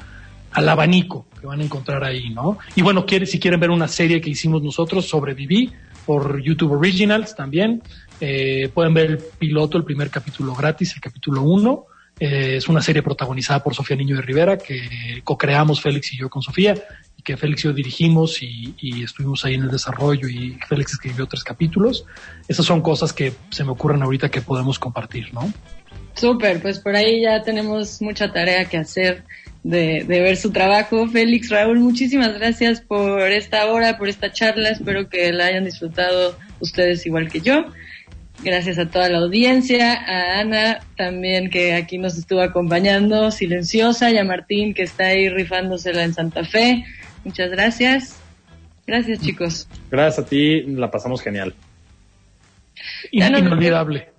[0.52, 2.56] al abanico que van a encontrar ahí, ¿no?
[2.76, 5.70] Y bueno, quiere, si quieren ver una serie que hicimos nosotros, Sobreviví,
[6.06, 7.82] por YouTube Originals también,
[8.22, 11.86] eh, pueden ver el piloto, el primer capítulo gratis, el capítulo 1
[12.18, 16.30] eh, es una serie protagonizada por Sofía Niño de Rivera, que co-creamos Félix y yo
[16.30, 16.74] con Sofía,
[17.16, 21.26] y que Félix y yo dirigimos y, estuvimos ahí en el desarrollo y Félix escribió
[21.26, 22.06] tres capítulos.
[22.48, 25.52] Esas son cosas que se me ocurren ahorita que podemos compartir, ¿no?
[26.14, 29.24] Súper, pues por ahí ya tenemos mucha tarea que hacer
[29.62, 31.06] de, de, ver su trabajo.
[31.08, 34.70] Félix, Raúl, muchísimas gracias por esta hora, por esta charla.
[34.70, 37.66] Espero que la hayan disfrutado ustedes igual que yo.
[38.42, 44.18] Gracias a toda la audiencia, a Ana también que aquí nos estuvo acompañando, silenciosa, y
[44.18, 46.84] a Martín que está ahí rifándosela en Santa Fe.
[47.24, 48.20] Muchas gracias.
[48.86, 49.68] Gracias chicos.
[49.90, 51.54] Gracias a ti, la pasamos genial.
[53.10, 54.10] Inolvidable.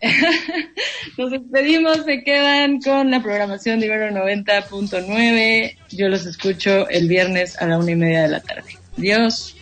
[1.18, 5.76] Nos despedimos, se quedan con la programación de Ibero 90.9.
[5.90, 8.78] Yo los escucho el viernes a la una y media de la tarde.
[8.96, 9.57] Adiós.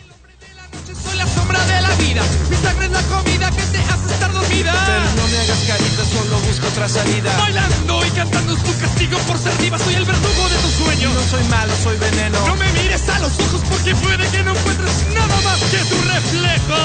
[1.03, 4.31] Soy la sombra de la vida, mi sangre es la comida que te hace estar
[4.33, 4.73] dormida.
[4.85, 7.35] Pero no me hagas carita, solo busco otra salida.
[7.37, 11.13] Bailando y cantando es tu castigo por ser diva, soy el verdugo de tus sueños.
[11.13, 12.45] No soy malo, soy veneno.
[12.47, 16.01] No me mires a los ojos porque puede que no encuentres nada más que tu
[16.01, 16.77] reflejo.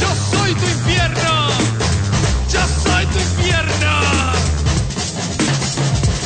[0.00, 1.48] Yo soy tu infierno,
[2.52, 3.94] yo soy tu infierno.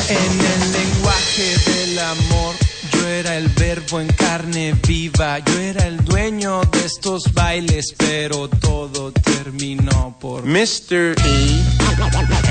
[0.08, 2.67] En el lenguaje del amor
[3.08, 9.12] era el verbo en carne viva, yo era el dueño de estos bailes, pero todo
[9.12, 11.14] terminó por Mr.
[11.24, 11.62] E.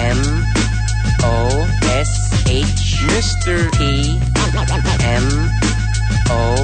[0.03, 0.21] M.
[1.23, 1.65] O.
[1.99, 2.11] S.
[2.45, 3.05] H.
[3.05, 3.69] Mr.
[3.79, 4.19] E.
[5.05, 5.27] M.
[6.29, 6.55] O.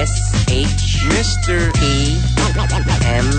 [0.00, 0.12] S.
[0.48, 1.04] H.
[1.06, 1.72] Mr.
[1.82, 2.18] E.
[3.18, 3.30] M.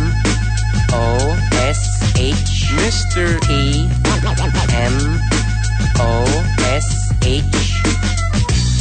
[0.93, 1.35] O.
[1.69, 1.81] S.
[2.15, 2.73] H.
[2.75, 3.39] Mr.
[3.49, 3.89] E.
[4.73, 5.19] M.
[5.99, 6.25] O.
[6.75, 6.87] S.
[7.21, 7.72] H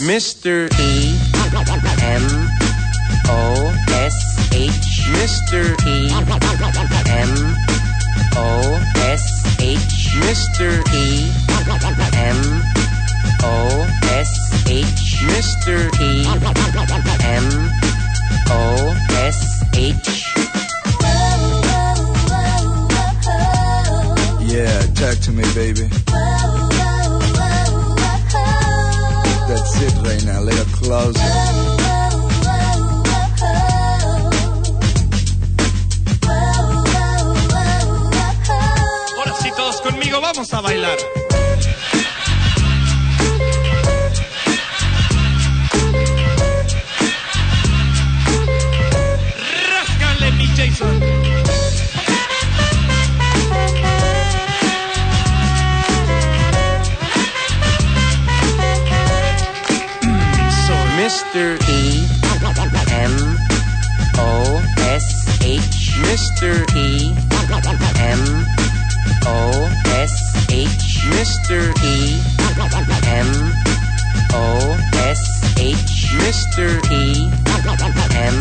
[0.00, 0.64] Mr.
[0.80, 1.12] E
[2.00, 2.24] M
[3.28, 4.16] O S
[4.50, 5.76] H Mr.
[5.86, 6.08] E
[7.10, 7.32] M
[8.36, 10.80] O S H Mr.
[10.94, 11.28] E
[12.16, 12.62] M
[13.44, 14.32] O S
[14.66, 15.92] H Mr.
[16.00, 16.24] E
[17.24, 17.70] M
[18.48, 20.34] O S H
[24.50, 25.88] Yeah, talk to me, baby.
[30.02, 31.20] Right a little closer.
[39.16, 40.98] Ahora sí, todos conmigo, vamos a bailar.
[49.70, 51.19] Ráscale, mi Jason.
[61.20, 61.60] Mr.
[61.68, 62.08] E
[62.88, 63.12] M
[64.18, 65.06] O S
[65.44, 66.64] H Mr.
[66.74, 67.14] E
[68.00, 68.46] M
[69.26, 69.68] O
[70.00, 70.14] S
[70.48, 71.76] H Mr.
[71.84, 72.20] E
[73.04, 73.28] M
[74.32, 75.20] O S
[75.58, 76.80] H Mr.
[76.90, 77.30] E
[78.16, 78.38] M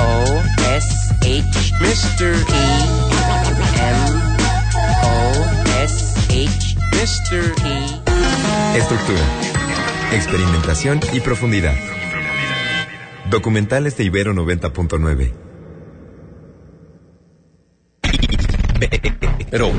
[0.00, 0.42] O
[0.82, 2.34] S H Mr.
[2.42, 2.66] E
[3.78, 3.98] M
[5.04, 5.14] O
[5.78, 7.54] S H Mr.
[7.64, 9.57] E Estructura.
[10.12, 11.76] Experimentación y profundidad.
[13.30, 15.32] Documentales de Ibero 90.9.
[19.50, 19.70] Pero.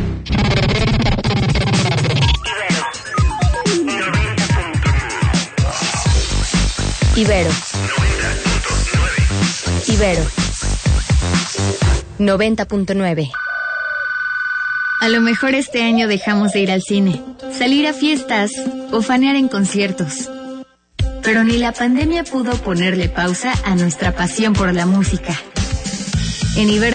[7.15, 7.49] Ibero.
[9.88, 10.23] Ibero.
[12.19, 13.32] 90.9.
[15.01, 17.23] A lo mejor este año dejamos de ir al cine,
[17.60, 18.51] salir a fiestas
[18.93, 20.30] o fanear en conciertos.
[21.22, 25.34] Pero ni la pandemia pudo ponerle pausa a nuestra pasión por la música.
[26.55, 26.70] En